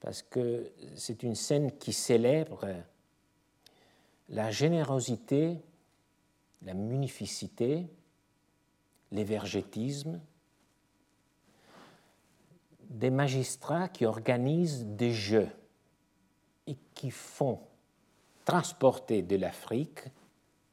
[0.00, 2.66] parce que c'est une scène qui célèbre
[4.28, 5.58] la générosité,
[6.62, 7.86] la munificité,
[9.12, 10.20] l'évergétisme
[12.90, 15.48] des magistrats qui organisent des jeux
[16.66, 17.60] et qui font
[18.44, 20.00] transporter de l'Afrique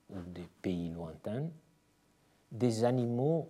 [0.09, 1.49] ou des pays lointains
[2.53, 3.49] des animaux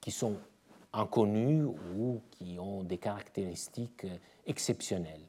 [0.00, 0.36] qui sont
[0.92, 4.06] inconnus ou qui ont des caractéristiques
[4.46, 5.26] exceptionnelles.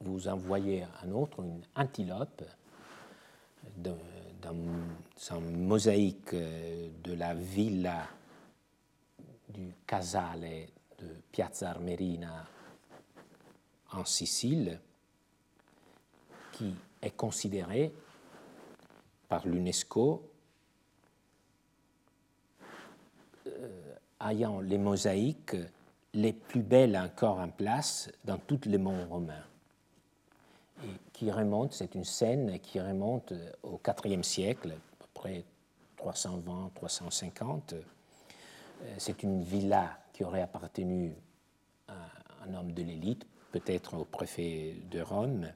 [0.00, 2.44] Vous en voyez un autre, une antilope,
[3.76, 3.98] dans
[5.32, 8.06] une mosaïque de la villa
[9.48, 10.68] du Casale
[10.98, 12.46] de Piazza Armerina
[13.92, 14.80] en Sicile,
[16.52, 17.92] qui est considéré
[19.28, 20.30] par l'UNESCO
[24.20, 25.56] ayant les mosaïques
[26.14, 29.44] les plus belles encore en place dans tous les monts romains.
[30.82, 33.32] Et qui remonte, c'est une scène qui remonte
[33.62, 35.44] au IVe siècle, à peu près
[35.98, 37.76] 320-350.
[38.98, 41.14] C'est une villa qui aurait appartenu
[41.88, 41.92] à
[42.46, 45.52] un homme de l'élite, peut-être au préfet de Rome.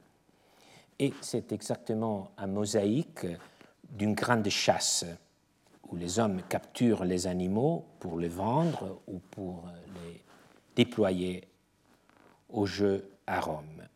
[0.99, 3.27] Et c'est exactement un mosaïque
[3.89, 5.07] d'une grande chasse
[5.89, 10.23] où les hommes capturent les animaux pour les vendre ou pour les
[10.77, 11.49] déployer
[12.51, 13.89] au jeu à Rome.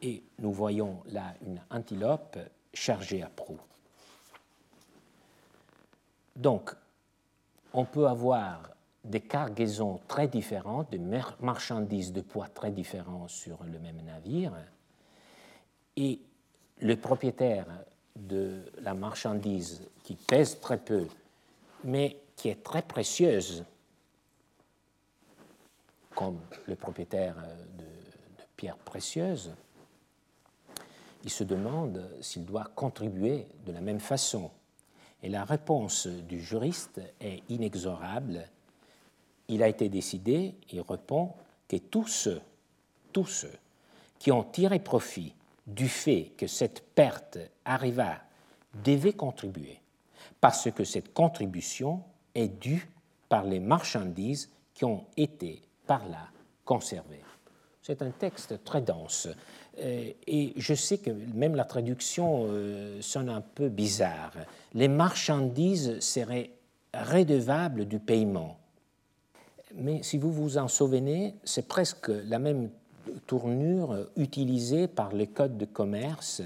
[0.00, 2.38] Et nous voyons là une antilope
[2.72, 3.60] chargée à proue.
[6.34, 6.74] Donc,
[7.74, 8.75] on peut avoir
[9.06, 11.00] des cargaisons très différentes, des
[11.40, 14.52] marchandises de poids très différents sur le même navire,
[15.96, 16.20] et
[16.80, 17.66] le propriétaire
[18.14, 21.06] de la marchandise qui pèse très peu,
[21.84, 23.64] mais qui est très précieuse,
[26.14, 29.52] comme le propriétaire de, de pierres précieuses,
[31.24, 34.50] il se demande s'il doit contribuer de la même façon.
[35.22, 38.48] Et la réponse du juriste est inexorable.
[39.48, 41.32] Il a été décidé, il répond,
[41.68, 42.40] que tous ceux,
[43.12, 43.58] tous ceux
[44.18, 45.34] qui ont tiré profit
[45.66, 48.20] du fait que cette perte arriva
[48.84, 49.80] devaient contribuer,
[50.40, 52.02] parce que cette contribution
[52.34, 52.88] est due
[53.28, 56.28] par les marchandises qui ont été par là
[56.64, 57.22] conservées.
[57.82, 59.28] C'est un texte très dense.
[59.78, 64.32] Euh, et je sais que même la traduction euh, sonne un peu bizarre.
[64.74, 66.50] Les marchandises seraient
[66.92, 68.58] redevables du paiement.
[69.76, 72.70] Mais si vous vous en souvenez, c'est presque la même
[73.26, 76.42] tournure utilisée par le Code de commerce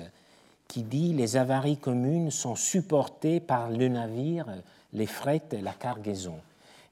[0.67, 4.47] qui dit les avaries communes sont supportées par le navire,
[4.93, 6.39] les frais et la cargaison.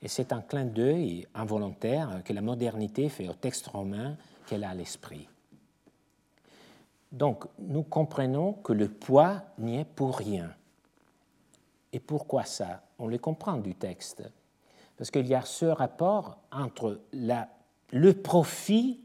[0.02, 4.16] Et c'est un clin d'œil involontaire que la modernité fait au texte romain
[4.46, 5.28] qu'elle a à l'esprit.
[7.10, 10.52] Donc, nous comprenons que le poids n'y est pour rien.
[11.92, 12.82] Et pourquoi ça?
[12.98, 14.22] On le comprend du texte.
[14.98, 19.00] Parce qu'il y a ce rapport entre le profit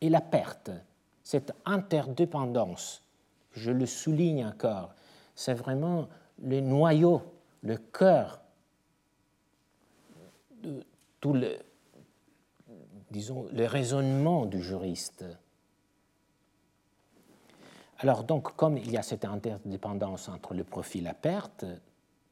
[0.00, 0.70] et la perte,
[1.22, 3.04] cette interdépendance.
[3.52, 4.92] Je le souligne encore.
[5.36, 6.08] C'est vraiment
[6.42, 7.22] le noyau,
[7.62, 8.40] le cœur
[10.62, 10.84] de
[11.20, 11.56] tout le,
[13.12, 15.24] disons, le raisonnement du juriste.
[17.98, 21.64] Alors donc, comme il y a cette interdépendance entre le profit et la perte,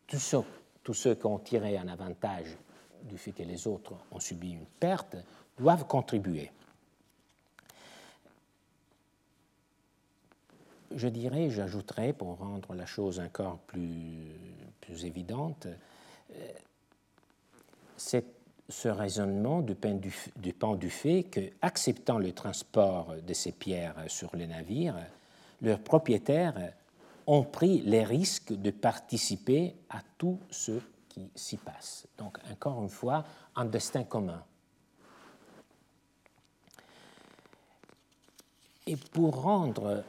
[0.08, 0.42] tous ceux,
[0.82, 2.56] tous ceux qui ont tiré un avantage
[3.04, 5.16] du fait que les autres ont subi une perte
[5.58, 6.50] doivent contribuer.
[10.94, 14.36] Je dirais, j'ajouterais, pour rendre la chose encore plus,
[14.80, 15.68] plus évidente,
[16.32, 16.52] euh,
[17.96, 24.46] ce raisonnement dépend du, du fait que, acceptant le transport de ces pierres sur les
[24.46, 24.96] navires,
[25.62, 26.72] leurs propriétaires
[27.30, 30.72] ont pris les risques de participer à tout ce
[31.08, 32.08] qui s'y passe.
[32.18, 33.24] Donc, encore une fois,
[33.54, 34.42] un destin commun.
[38.88, 40.02] Et pour rendre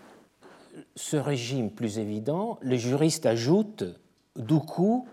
[0.95, 3.83] ce régime plus évident, le juriste ajoute,
[4.35, 5.07] du coup,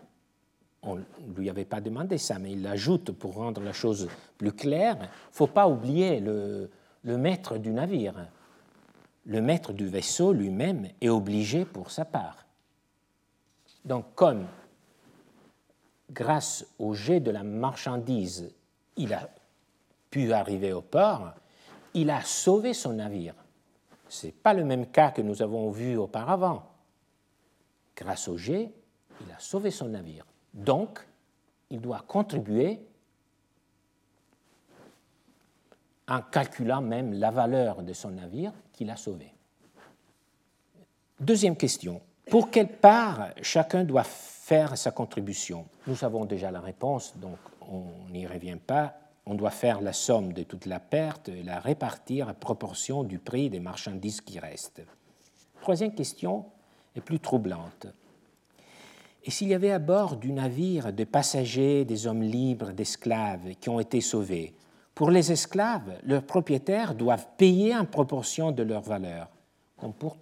[0.80, 1.04] on ne
[1.36, 5.02] lui avait pas demandé ça, mais il ajoute pour rendre la chose plus claire, il
[5.02, 6.70] ne faut pas oublier le,
[7.02, 8.28] le maître du navire
[9.28, 12.46] le maître du vaisseau lui-même est obligé pour sa part.
[13.84, 14.46] Donc comme
[16.10, 18.50] grâce au jet de la marchandise,
[18.96, 19.28] il a
[20.10, 21.34] pu arriver au port,
[21.92, 23.34] il a sauvé son navire.
[24.08, 26.62] Ce n'est pas le même cas que nous avons vu auparavant.
[27.94, 28.72] Grâce au jet,
[29.20, 30.24] il a sauvé son navire.
[30.54, 31.06] Donc,
[31.68, 32.80] il doit contribuer
[36.08, 39.34] en calculant même la valeur de son navire qu'il a sauvé.
[41.18, 42.00] Deuxième question,
[42.30, 45.66] pour quelle part chacun doit faire sa contribution?
[45.88, 48.94] Nous avons déjà la réponse, donc on n'y revient pas.
[49.26, 53.18] On doit faire la somme de toute la perte et la répartir à proportion du
[53.18, 54.82] prix des marchandises qui restent.
[55.60, 56.44] Troisième question
[56.94, 57.88] est plus troublante.
[59.24, 63.68] Et s'il y avait à bord du navire des passagers, des hommes libres, d'esclaves qui
[63.70, 64.54] ont été sauvés,
[64.98, 69.28] pour les esclaves, leurs propriétaires doivent payer en proportion de leur valeur,
[69.76, 70.16] comme pour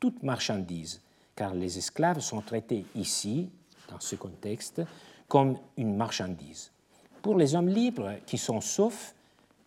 [0.00, 1.02] toute marchandise,
[1.36, 3.50] car les esclaves sont traités ici,
[3.90, 4.80] dans ce contexte,
[5.28, 6.72] comme une marchandise.
[7.20, 9.14] Pour les hommes libres qui sont saufs,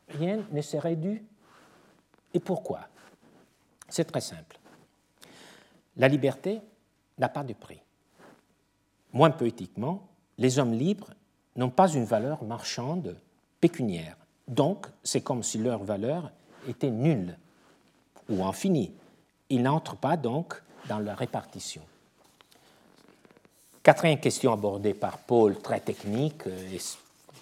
[0.09, 1.23] rien ne serait dû.
[2.33, 2.89] Et pourquoi?
[3.87, 4.57] C'est très simple.
[5.95, 6.59] La liberté
[7.19, 7.83] n'a pas de prix.
[9.13, 10.07] Moins poétiquement,
[10.39, 11.11] les hommes libres
[11.55, 13.15] n'ont pas une valeur marchande
[13.61, 14.17] pécuniaire.
[14.47, 16.31] Donc, c'est comme si leur valeur
[16.67, 17.37] était nulle
[18.29, 18.93] ou infinie.
[19.49, 21.81] Ils n'entrent pas donc dans la répartition.
[23.85, 26.79] Quatrième question abordée par Paul, très technique, euh, et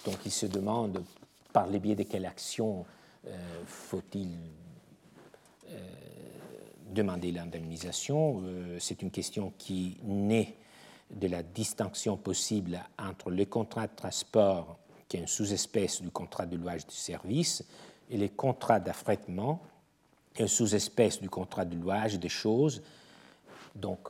[0.06, 1.02] donc il se demande
[1.54, 2.86] par le biais de quelle action
[3.26, 3.30] euh,
[3.66, 4.28] faut-il
[5.70, 5.78] euh,
[6.92, 8.44] demander l'indemnisation.
[8.78, 10.58] C'est une question qui naît
[11.12, 14.78] de la distinction possible entre le contrat de transport,
[15.14, 17.64] qui est une sous-espèce du contrat de louage du service,
[18.10, 19.62] et les contrats d'affrètement,
[20.40, 22.82] une sous-espèce du contrat de louage des choses.
[23.76, 24.08] Donc,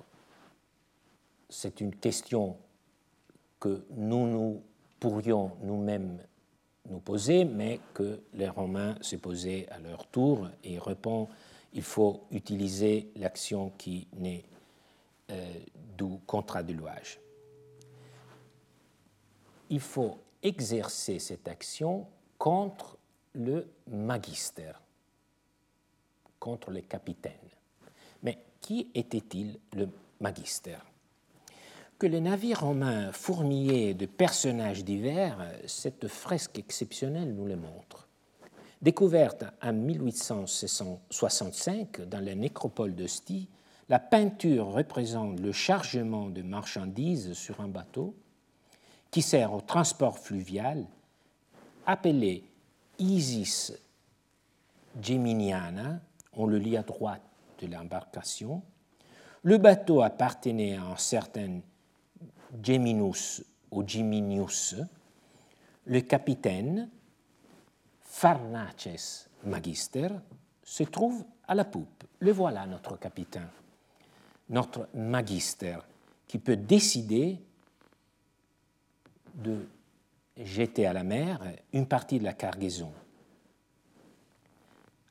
[1.49, 2.55] c'est une question
[3.59, 4.63] que nous, nous
[4.97, 6.19] pourrions nous-mêmes
[6.89, 11.27] nous poser, mais que les Romains se posaient à leur tour et répond
[11.73, 14.45] il faut utiliser l'action qui naît
[15.31, 15.53] euh,
[15.97, 17.19] du contrat de louage.
[19.69, 22.05] Il faut exercer cette action
[22.37, 22.97] contre
[23.33, 24.73] le magister,
[26.39, 27.31] contre le capitaine.
[28.21, 29.89] Mais qui était-il le
[30.19, 30.77] magister?
[31.97, 38.07] Que les navires romains fourmillaient de personnages divers, cette fresque exceptionnelle nous le montre.
[38.81, 43.47] Découverte en 1865 dans la nécropole d'Ostie,
[43.87, 48.13] la peinture représente le chargement de marchandises sur un bateau
[49.13, 50.85] qui sert au transport fluvial,
[51.85, 52.43] appelé
[52.97, 53.71] Isis
[54.99, 56.01] Geminiana,
[56.33, 57.21] on le lit à droite
[57.61, 58.63] de l'embarcation.
[59.43, 61.61] Le bateau appartenait à un certain
[62.61, 64.75] Geminus ou Geminius.
[65.85, 66.89] Le capitaine,
[68.01, 70.09] Pharnaces Magister,
[70.63, 72.03] se trouve à la poupe.
[72.19, 73.47] Le voilà, notre capitaine
[74.49, 75.77] notre magister,
[76.27, 77.39] qui peut décider
[79.33, 79.67] de
[80.37, 82.91] jeter à la mer une partie de la cargaison.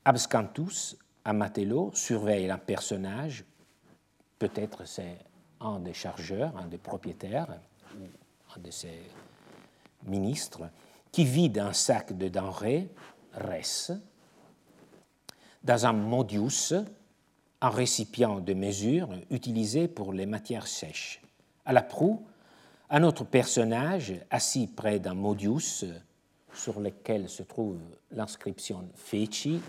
[0.05, 3.45] Abscantus, Amatello, surveille un personnage,
[4.37, 5.17] peut-être c'est
[5.61, 7.57] un des chargeurs, un des propriétaires,
[7.95, 8.03] ou
[8.55, 9.01] un de ses
[10.05, 10.69] ministres,
[11.11, 12.89] qui vide un sac de denrées,
[13.33, 13.91] res,
[15.63, 16.73] dans un modius,
[17.61, 21.21] un récipient de mesure utilisé pour les matières sèches.
[21.65, 22.25] À la proue,
[22.93, 25.83] un autre personnage assis près d'un modius
[26.53, 27.79] sur lequel se trouve
[28.11, 29.59] l'inscription Feci,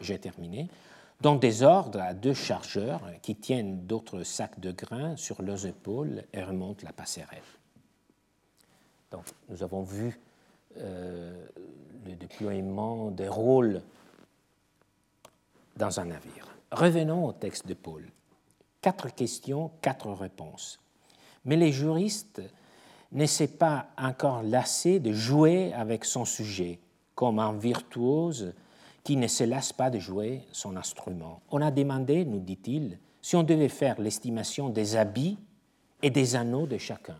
[0.00, 0.68] j'ai terminé,
[1.20, 6.24] dont des ordres à deux chargeurs qui tiennent d'autres sacs de grains sur leurs épaules
[6.32, 7.38] et remontent la passerelle.
[9.12, 10.18] Donc, nous avons vu
[10.78, 11.46] euh,
[12.04, 13.80] le déploiement des rôles
[15.76, 16.48] dans un navire.
[16.72, 18.04] Revenons au texte de Paul.
[18.80, 20.80] Quatre questions, quatre réponses.
[21.44, 22.42] Mais les juristes
[23.12, 26.80] n'essaient pas encore lassés de jouer avec son sujet,
[27.14, 28.54] comme un virtuose
[29.04, 31.40] qui ne se lasse pas de jouer son instrument.
[31.50, 35.38] On a demandé, nous dit-il, si on devait faire l'estimation des habits
[36.02, 37.18] et des anneaux de chacun.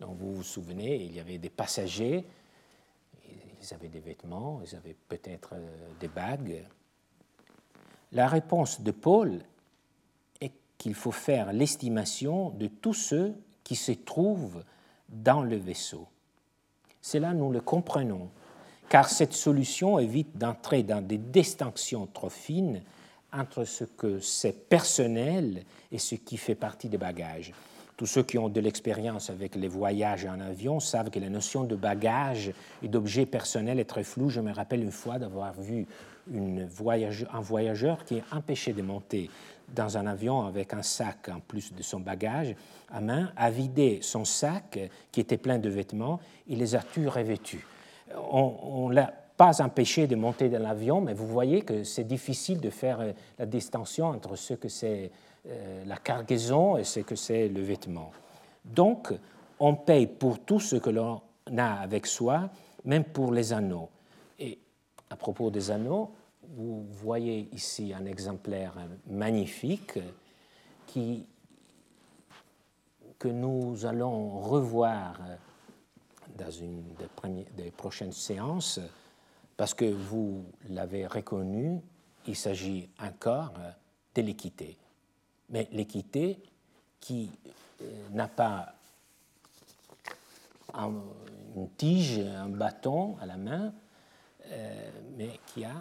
[0.00, 2.24] Donc vous vous souvenez, il y avait des passagers,
[3.60, 6.64] ils avaient des vêtements, ils avaient peut-être euh, des bagues,
[8.12, 9.40] la réponse de Paul
[10.40, 13.34] est qu'il faut faire l'estimation de tous ceux
[13.68, 14.64] qui se trouvent
[15.10, 16.06] dans le vaisseau.
[17.02, 18.30] Cela, nous le comprenons,
[18.88, 22.80] car cette solution évite d'entrer dans des distinctions trop fines
[23.30, 27.52] entre ce que c'est personnel et ce qui fait partie des bagages.
[27.98, 31.64] Tous ceux qui ont de l'expérience avec les voyages en avion savent que la notion
[31.64, 32.52] de bagage
[32.82, 34.30] et d'objet personnel est très floue.
[34.30, 35.86] Je me rappelle une fois d'avoir vu
[36.32, 39.28] un voyageur qui est empêché de monter
[39.74, 42.54] dans un avion avec un sac en plus de son bagage
[42.90, 44.78] à main, a vidé son sac
[45.12, 47.64] qui était plein de vêtements, il les a tous revêtus.
[48.30, 52.60] On ne l'a pas empêché de monter dans l'avion, mais vous voyez que c'est difficile
[52.60, 55.12] de faire euh, la distinction entre ce que c'est
[55.46, 58.10] euh, la cargaison et ce que c'est le vêtement.
[58.64, 59.14] Donc,
[59.60, 61.20] on paye pour tout ce que l'on
[61.56, 62.50] a avec soi,
[62.84, 63.88] même pour les anneaux.
[64.40, 64.58] Et
[65.08, 66.10] à propos des anneaux,
[66.56, 68.74] vous voyez ici un exemplaire
[69.06, 69.98] magnifique
[73.18, 75.20] que nous allons revoir
[76.36, 78.80] dans une des, des prochaines séances,
[79.56, 81.80] parce que vous l'avez reconnu,
[82.26, 83.52] il s'agit encore
[84.14, 84.76] de l'équité.
[85.50, 86.38] Mais l'équité
[87.00, 87.30] qui
[87.82, 88.74] euh, n'a pas
[90.74, 93.72] une tige, un bâton à la main,
[94.46, 95.74] euh, mais qui a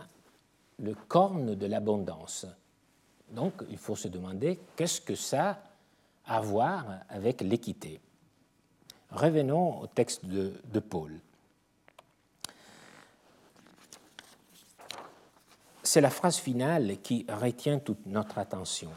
[0.79, 2.45] le corne de l'abondance.
[3.29, 5.57] Donc il faut se demander qu'est-ce que ça a
[6.27, 7.99] à voir avec l'équité?
[9.11, 11.19] Revenons au texte de, de Paul.
[15.83, 18.91] C'est la phrase finale qui retient toute notre attention.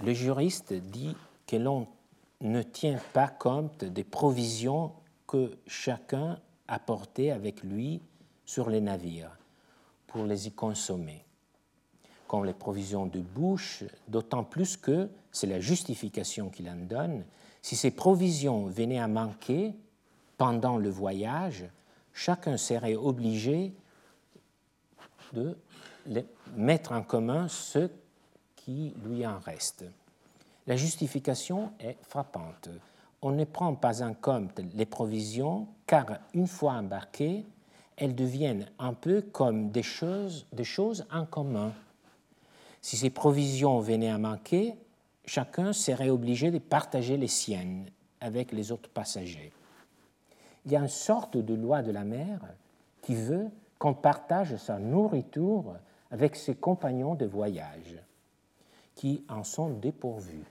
[0.00, 1.86] Le juriste dit que l'on
[2.42, 4.92] ne tient pas compte des provisions
[5.26, 6.38] que chacun
[6.68, 8.02] a portées avec lui
[8.44, 9.38] sur les navires
[10.12, 11.24] pour les y consommer,
[12.28, 17.24] comme les provisions de bouche, d'autant plus que, c'est la justification qu'il en donne,
[17.62, 19.74] si ces provisions venaient à manquer
[20.36, 21.64] pendant le voyage,
[22.12, 23.72] chacun serait obligé
[25.32, 25.56] de
[26.56, 27.88] mettre en commun ce
[28.54, 29.86] qui lui en reste.
[30.66, 32.68] La justification est frappante.
[33.22, 37.46] On ne prend pas en compte les provisions car une fois embarquées,
[38.02, 41.72] elles deviennent un peu comme des choses, des choses en commun.
[42.80, 44.74] Si ces provisions venaient à manquer,
[45.24, 47.86] chacun serait obligé de partager les siennes
[48.20, 49.52] avec les autres passagers.
[50.66, 52.40] Il y a une sorte de loi de la mer
[53.02, 53.46] qui veut
[53.78, 55.76] qu'on partage sa nourriture
[56.10, 58.02] avec ses compagnons de voyage,
[58.96, 60.50] qui en sont dépourvus.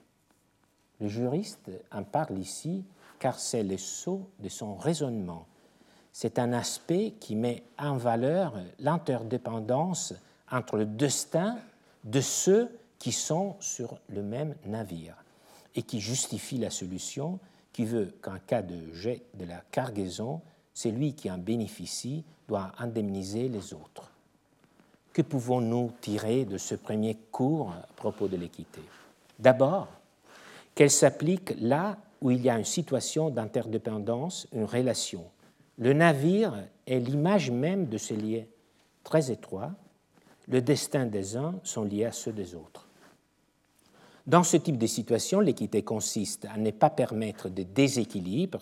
[1.01, 2.85] Le juriste en parle ici
[3.19, 5.47] car c'est le sceau de son raisonnement.
[6.13, 10.13] C'est un aspect qui met en valeur l'interdépendance
[10.51, 11.57] entre le destin
[12.03, 15.15] de ceux qui sont sur le même navire
[15.75, 17.39] et qui justifie la solution
[17.73, 20.41] qui veut qu'en cas de jet de la cargaison,
[20.73, 24.11] celui qui en bénéficie doit indemniser les autres.
[25.13, 28.81] Que pouvons-nous tirer de ce premier cours à propos de l'équité?
[29.39, 29.87] D'abord,
[30.75, 35.25] qu'elle s'applique là où il y a une situation d'interdépendance, une relation.
[35.81, 36.53] Le navire
[36.85, 38.45] est l'image même de ces liens
[39.03, 39.71] très étroits.
[40.47, 42.87] Le destin des uns sont liés à ceux des autres.
[44.27, 48.61] Dans ce type de situation, l'équité consiste à ne pas permettre de déséquilibre,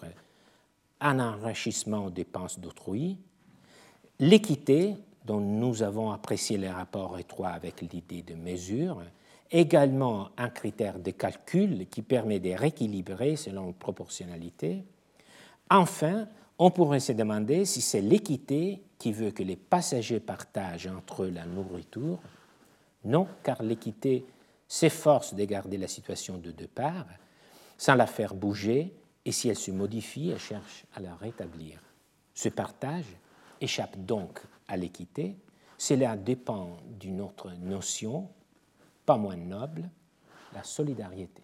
[1.02, 3.18] un enrichissement aux dépenses d'autrui.
[4.20, 4.96] L'équité,
[5.26, 9.02] dont nous avons apprécié les rapports étroits avec l'idée de mesure,
[9.52, 14.86] également un critère de calcul qui permet de rééquilibrer selon proportionnalité.
[15.70, 16.30] Enfin,
[16.60, 21.30] on pourrait se demander si c'est l'équité qui veut que les passagers partagent entre eux
[21.30, 22.20] la nourriture.
[23.06, 24.26] Non, car l'équité
[24.68, 27.08] s'efforce de garder la situation de deux parts
[27.78, 28.94] sans la faire bouger,
[29.24, 31.80] et si elle se modifie, elle cherche à la rétablir.
[32.34, 33.06] Ce partage
[33.62, 35.38] échappe donc à l'équité.
[35.78, 38.28] Cela dépend d'une autre notion
[39.06, 39.90] pas moins noble,
[40.54, 41.42] la solidarité.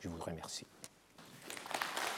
[0.00, 0.66] Je vous remercie.